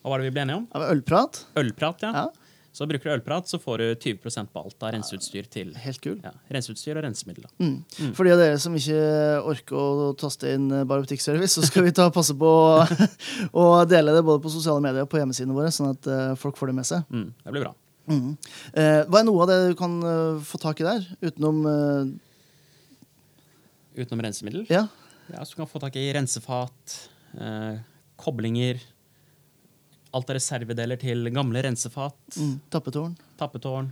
Hva 0.00 0.12
var 0.14 0.20
det 0.22 0.30
vi 0.30 0.34
ble 0.36 0.44
enige 0.46 0.60
om? 0.62 0.68
Ølprat? 0.90 1.42
Ølprat, 1.60 2.04
ja. 2.06 2.12
Ja. 2.14 2.28
Så 2.72 2.86
bruker 2.86 3.08
du 3.10 3.12
ølprat, 3.16 3.48
så 3.50 3.58
får 3.58 3.80
du 3.82 3.86
20% 4.14 4.52
på 4.54 4.60
alt 4.62 4.84
av 4.86 4.92
renseutstyr 4.94 5.48
til 5.50 5.72
Helt 5.82 5.98
kul. 6.04 6.20
ja, 6.22 6.30
renseutstyr 6.54 6.96
og 7.00 7.02
rensemidler. 7.02 7.50
Mm. 7.58 7.80
Mm. 7.98 8.12
For 8.14 8.22
de 8.24 8.30
av 8.36 8.38
dere 8.38 8.60
som 8.62 8.76
ikke 8.78 9.00
orker 9.50 9.74
å 9.74 10.12
taste 10.20 10.52
inn 10.54 10.68
eh, 10.70 10.84
bare 10.86 11.02
butikkservice, 11.02 11.56
så 11.58 11.66
skal 11.66 11.88
vi 11.88 11.92
ta 11.96 12.06
passe 12.14 12.36
på 12.38 12.52
å, 13.60 13.64
dele 13.90 14.14
det 14.14 14.22
både 14.22 14.44
på 14.44 14.52
sosiale 14.54 14.80
medier 14.84 15.02
og 15.02 15.10
på 15.10 15.18
hjemmesidene 15.18 15.56
våre, 15.56 15.72
sånn 15.74 15.90
at 15.96 16.06
eh, 16.06 16.30
folk 16.38 16.60
får 16.60 16.70
det 16.70 16.76
med 16.78 16.86
seg. 16.92 17.10
Mm, 17.10 17.26
det 17.42 17.56
blir 17.56 17.66
bra. 17.66 17.74
Mm. 18.10 18.30
Eh, 18.72 19.00
hva 19.10 19.18
er 19.20 19.26
noe 19.26 19.42
av 19.44 19.50
det 19.50 19.58
du 19.72 19.76
kan 19.82 19.98
eh, 20.06 20.38
få 20.46 20.62
tak 20.62 20.80
i 20.84 20.86
der, 20.86 21.04
utenom 21.26 21.60
eh, 21.74 22.16
Utenom 24.00 24.22
rensemiddel. 24.22 24.64
Ja, 24.70 24.86
Ja, 25.30 25.42
så 25.44 25.52
du 25.52 25.60
kan 25.60 25.68
få 25.70 25.78
tak 25.82 25.94
i 25.98 26.06
rensefat, 26.14 26.94
eh, 27.38 27.82
koblinger, 28.18 28.78
alt 30.16 30.30
av 30.30 30.36
reservedeler 30.38 31.00
til 31.00 31.30
gamle 31.34 31.62
rensefat, 31.66 32.16
mm, 32.36 32.54
tappetårn. 32.70 33.16
tappetårn, 33.38 33.90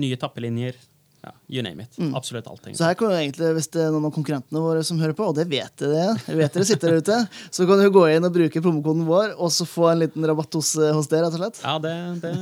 nye 0.00 0.16
tappelinjer. 0.20 0.78
Ja, 1.20 1.34
you 1.52 1.62
name 1.62 1.82
it. 1.84 1.98
Absolutt 2.16 2.46
alt. 2.48 2.64
Så 2.72 2.86
her 2.86 2.94
kan 2.96 3.10
jo 3.12 3.16
egentlig, 3.18 3.50
Hvis 3.58 3.68
det 3.68 3.82
er 3.84 3.90
noen 3.92 4.06
av 4.08 4.12
konkurrentene 4.14 4.62
våre 4.64 4.80
som 4.88 4.96
hører 5.02 5.12
på, 5.12 5.26
og 5.28 5.34
det 5.36 5.44
vet 5.50 5.74
dere, 5.82 6.14
vet 6.24 6.54
dere 6.54 6.64
sitter 6.64 6.94
der 6.94 7.02
ute, 7.04 7.18
så 7.52 7.66
kan 7.68 7.82
du 7.82 7.90
gå 7.92 8.06
inn 8.08 8.24
og 8.24 8.32
bruke 8.32 8.62
promokoden 8.64 9.04
vår 9.04 9.34
og 9.36 9.52
så 9.52 9.66
få 9.68 9.90
en 9.90 10.00
liten 10.00 10.24
rabatt 10.24 10.56
hos, 10.56 10.72
eh, 10.80 10.94
hos 10.96 11.10
dere. 11.12 11.26
rett 11.28 11.36
og 11.36 11.42
slett. 11.42 11.60
Ja, 11.60 11.76
det, 11.84 11.92
det, 12.24 12.32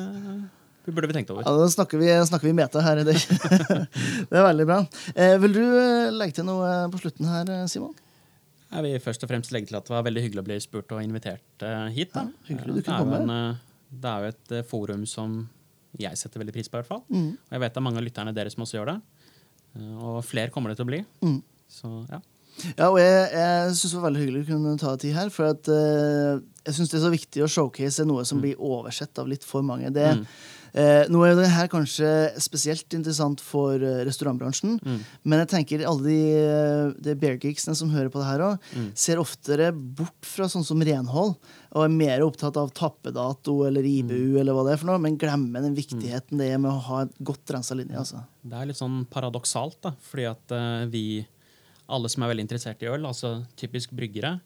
det 0.87 0.95
burde 0.95 1.11
vi 1.11 1.17
tenkt 1.19 1.33
over. 1.35 1.43
Ja, 1.43 1.57
Nå 1.59 1.67
snakker 1.75 1.99
vi, 1.99 2.07
snakker 2.31 2.47
vi 2.47 2.55
meta 2.55 2.81
her. 2.87 3.03
Det, 3.03 3.19
det 4.31 4.39
er 4.39 4.47
veldig 4.47 4.69
bra. 4.71 4.79
Eh, 5.15 5.35
vil 5.43 5.59
du 5.59 5.65
eh, 5.67 6.13
legge 6.15 6.39
til 6.39 6.47
noe 6.47 6.87
på 6.95 7.03
slutten 7.03 7.27
her, 7.35 7.51
eh, 7.51 7.67
Simon? 7.67 7.97
Jeg 8.69 8.85
vil 8.85 8.99
først 9.01 9.23
og 9.25 9.31
fremst 9.31 9.53
legge 9.55 9.71
til 9.71 9.79
at 9.79 9.87
det 9.89 9.95
var 9.95 10.05
veldig 10.05 10.23
hyggelig 10.27 10.43
å 10.43 10.47
bli 10.49 10.59
spurt 10.61 10.93
og 10.93 11.01
invitert 11.05 11.65
eh, 11.65 11.87
hit. 11.97 12.11
Da. 12.13 12.27
Ja, 12.29 12.49
hyggelig 12.51 12.75
du 12.75 12.83
kunne 12.85 12.99
komme. 13.01 13.21
en, 13.23 13.31
eh, 13.33 13.93
det 14.03 14.11
er 14.11 14.25
jo 14.27 14.33
et 14.35 14.53
eh, 14.59 14.67
forum 14.69 15.07
som 15.09 15.39
jeg 15.99 16.19
setter 16.21 16.43
veldig 16.43 16.53
pris 16.53 16.69
på, 16.69 16.77
i 16.77 16.83
hvert 16.83 16.91
fall. 16.91 17.05
Mm. 17.09 17.31
Og 17.41 17.55
jeg 17.57 17.63
vet 17.65 17.73
det 17.75 17.81
er 17.81 17.87
mange 17.87 18.03
av 18.03 18.05
lytterne 18.05 18.35
deres 18.37 18.55
som 18.59 18.67
også 18.67 18.77
gjør 18.77 18.91
det. 18.93 18.99
Og 20.03 20.19
flere 20.27 20.53
kommer 20.53 20.71
det 20.73 20.79
til 20.81 20.85
å 20.85 20.91
bli. 20.91 21.01
Mm. 21.25 21.39
Så 21.73 21.93
ja. 22.11 22.21
Ja, 22.75 22.89
og 22.91 22.97
jeg, 22.99 23.19
jeg 23.33 23.75
syns 23.79 23.93
det 23.93 23.99
var 24.01 24.07
veldig 24.09 24.23
hyggelig 24.25 24.41
å 24.43 24.47
kunne 24.51 24.77
ta 24.81 24.93
tid 24.99 25.15
her. 25.15 25.29
For 25.31 25.47
at, 25.53 25.69
uh, 25.71 26.41
jeg 26.67 26.75
syns 26.75 26.91
det 26.91 26.97
er 26.99 27.05
så 27.05 27.11
viktig 27.13 27.45
å 27.45 27.51
showcase 27.55 28.07
noe 28.09 28.25
som 28.27 28.41
blir 28.43 28.59
oversett 28.59 29.21
av 29.23 29.29
litt 29.31 29.47
for 29.47 29.63
mange. 29.67 29.93
Det, 29.95 30.09
Mm. 30.19 30.25
Eh, 30.75 31.05
nå 31.09 31.23
er 31.25 31.33
jo 31.35 31.41
det 31.41 31.51
her 31.51 31.69
kanskje 31.69 32.11
spesielt 32.41 32.93
interessant 32.97 33.41
for 33.41 33.75
eh, 33.77 34.05
restaurantbransjen. 34.09 34.79
Mm. 34.85 34.99
Men 35.25 35.39
jeg 35.45 35.49
tenker 35.55 35.85
alle 35.89 36.05
de, 36.05 36.19
eh, 36.39 36.93
de 37.09 37.15
beargeeksene 37.15 37.75
som 37.79 37.91
hører 37.91 38.11
på 38.11 38.21
det 38.23 38.29
her 38.31 38.45
òg, 38.49 38.59
Mm. 38.75 38.91
ser 38.95 39.17
oftere 39.23 39.73
bort 39.73 40.25
fra 40.27 40.45
sånn 40.47 40.65
som 40.65 40.81
renhold 40.81 41.37
og 41.73 41.85
er 41.85 41.89
mer 41.89 42.21
opptatt 42.21 42.57
av 42.57 42.71
tappedato 42.73 43.67
eller 43.67 43.83
IBU 43.85 44.35
Mm. 44.37 44.41
eller 44.41 44.53
hva 44.53 44.65
det 44.67 44.73
er 44.73 44.77
for 44.83 44.87
noe, 44.87 44.99
men 44.99 45.17
glemmer 45.19 45.63
den 45.63 45.75
viktigheten 45.77 46.39
det 46.39 46.53
er 46.53 46.59
med 46.59 46.71
å 46.73 46.81
ha 46.81 47.03
et 47.03 47.15
godt 47.23 47.47
rensa 47.55 47.75
linje. 47.77 47.97
altså. 47.97 48.25
Det 48.45 48.55
er 48.57 48.67
litt 48.67 48.77
sånn 48.77 49.07
paradoksalt, 49.09 49.81
da, 49.83 49.93
fordi 50.01 50.25
at 50.31 50.53
uh, 50.53 50.87
vi, 50.87 51.27
alle 51.89 52.09
som 52.09 52.23
er 52.23 52.35
veldig 52.35 52.47
interessert 52.49 52.83
i 52.83 52.87
øl, 52.87 53.05
altså 53.05 53.47
typisk 53.57 53.91
bryggere, 53.93 54.41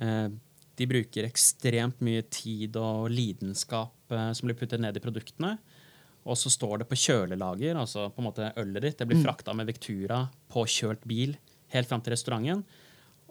uh, 0.00 0.28
de 0.76 0.86
bruker 0.86 1.26
ekstremt 1.28 2.00
mye 2.00 2.22
tid 2.30 2.76
og 2.76 3.10
lidenskap 3.10 3.92
som 4.12 4.48
blir 4.48 4.58
puttet 4.58 4.82
ned 4.82 4.96
i 4.96 5.02
produktene. 5.02 5.56
Og 6.22 6.38
så 6.38 6.50
står 6.52 6.82
det 6.82 6.88
på 6.90 6.98
kjølelager, 6.98 7.74
altså 7.78 8.06
på 8.14 8.22
en 8.22 8.28
måte 8.28 8.52
ølet 8.60 8.84
ditt. 8.84 8.98
Det 9.00 9.08
blir 9.10 9.22
frakta 9.24 9.54
med 9.58 9.66
Vectura 9.66 10.20
på 10.52 10.62
kjølt 10.70 11.02
bil 11.08 11.34
helt 11.72 11.88
fram 11.90 12.02
til 12.04 12.14
restauranten. 12.14 12.62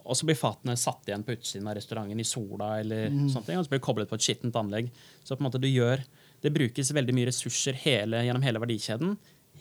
Og 0.02 0.17
så 0.17 0.26
blir 0.26 0.39
fatene 0.39 0.74
satt 0.80 1.08
igjen 1.08 1.24
på 1.24 1.36
utsiden 1.36 1.70
av 1.70 1.78
restauranten 1.78 2.20
i 2.20 2.26
sola, 2.26 2.74
eller 2.82 3.12
sånne 3.30 3.46
ting, 3.48 3.60
og 3.60 3.67
så 3.67 3.72
blir 3.72 3.80
det 3.80 3.86
koblet 3.86 4.10
på 4.10 4.17
et 4.17 4.26
skittent 4.26 4.58
anlegg. 4.58 4.89
Så 5.22 5.38
på 5.38 5.44
en 5.44 5.48
måte 5.48 5.62
du 5.62 5.70
gjør, 5.70 6.02
det 6.41 6.54
brukes 6.56 6.89
veldig 6.98 7.15
mye 7.15 7.30
ressurser 7.30 7.78
hele, 7.84 8.24
gjennom 8.26 8.44
hele 8.44 8.63
verdikjeden, 8.63 9.13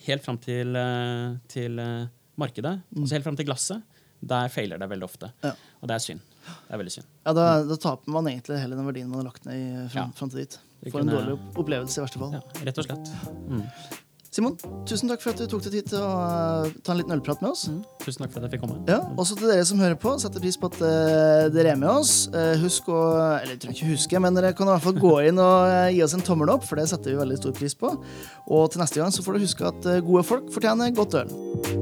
helt 0.07 0.25
fram 0.25 0.41
til, 0.41 0.73
eh, 0.81 1.37
til 1.53 1.77
markedet, 2.41 2.81
mm. 2.89 3.03
altså 3.03 3.19
helt 3.19 3.29
fram 3.29 3.37
til 3.37 3.51
glasset. 3.51 3.99
Der 4.21 4.51
feiler 4.53 4.81
det 4.81 4.89
veldig 4.89 5.07
ofte. 5.07 5.31
Ja. 5.45 5.53
Og 5.81 5.89
det 5.89 5.97
er 5.97 6.03
synd. 6.05 6.25
Det 6.45 6.75
er 6.75 6.81
veldig 6.81 6.93
synd. 6.93 7.07
Ja, 7.25 7.33
da, 7.37 7.47
da 7.69 7.77
taper 7.81 8.13
man 8.13 8.29
egentlig 8.29 8.59
hele 8.61 8.77
den 8.77 8.89
verdien 8.89 9.09
man 9.09 9.23
har 9.23 9.31
lagt 9.31 9.47
ned 9.49 9.61
i, 9.61 9.71
fram, 9.93 10.11
Ja. 10.11 10.17
fram 10.17 10.33
til 10.33 10.43
dit. 10.43 10.59
Det 10.81 10.93
kunne... 10.93 11.09
en 11.09 11.17
dårlig 11.17 11.41
opplevelse, 11.61 11.99
i 12.01 12.05
verste 12.05 12.23
fall. 12.23 12.39
Ja, 12.39 12.63
rett 12.67 12.81
og 12.81 12.89
slett. 12.89 13.11
Mm. 13.49 13.67
Simon, 14.31 14.55
tusen 14.87 15.11
takk 15.11 15.25
for 15.25 15.35
at 15.35 15.41
du 15.43 15.49
tok 15.51 15.65
deg 15.65 15.73
tid 15.75 15.89
til 15.91 15.99
å 15.99 16.11
uh, 16.23 16.75
ta 16.87 16.93
en 16.93 17.01
liten 17.01 17.17
ølprat 17.17 17.41
med 17.43 17.51
oss. 17.51 17.65
Mm. 17.67 17.81
Tusen 18.05 18.23
takk 18.23 18.31
for 18.31 18.39
at 18.39 18.47
jeg 18.47 18.53
fikk 18.53 18.63
komme. 18.63 18.77
Ja, 18.87 19.01
Også 19.19 19.35
til 19.35 19.51
dere 19.51 19.65
som 19.67 19.83
hører 19.83 19.99
på. 19.99 20.13
Setter 20.23 20.45
pris 20.45 20.55
på 20.55 20.71
at 20.71 20.79
uh, 20.79 21.49
dere 21.51 21.75
er 21.75 21.81
med 21.81 21.91
oss. 21.91 22.29
Uh, 22.31 22.55
husk 22.63 22.87
å 22.95 23.01
Eller 23.41 23.57
jeg 23.57 23.65
trenger 23.65 23.81
ikke 23.81 23.91
huske, 23.91 24.23
men 24.23 24.39
dere 24.39 24.55
kan 24.55 24.71
i 24.71 24.75
hvert 24.77 24.87
fall 24.87 25.03
gå 25.03 25.15
inn 25.33 25.43
og 25.43 25.91
gi 25.97 26.05
oss 26.07 26.15
en 26.15 26.23
tommel 26.31 26.55
opp, 26.55 26.63
for 26.69 26.79
det 26.79 26.87
setter 26.93 27.11
vi 27.11 27.19
veldig 27.25 27.43
stor 27.43 27.59
pris 27.59 27.75
på. 27.83 27.97
Og 28.47 28.71
til 28.71 28.85
neste 28.85 29.03
gang 29.03 29.11
så 29.11 29.27
får 29.27 29.35
du 29.35 29.49
huske 29.49 29.67
at 29.75 29.95
gode 30.07 30.27
folk 30.31 30.55
fortjener 30.55 30.95
godt 30.95 31.25
øl. 31.25 31.80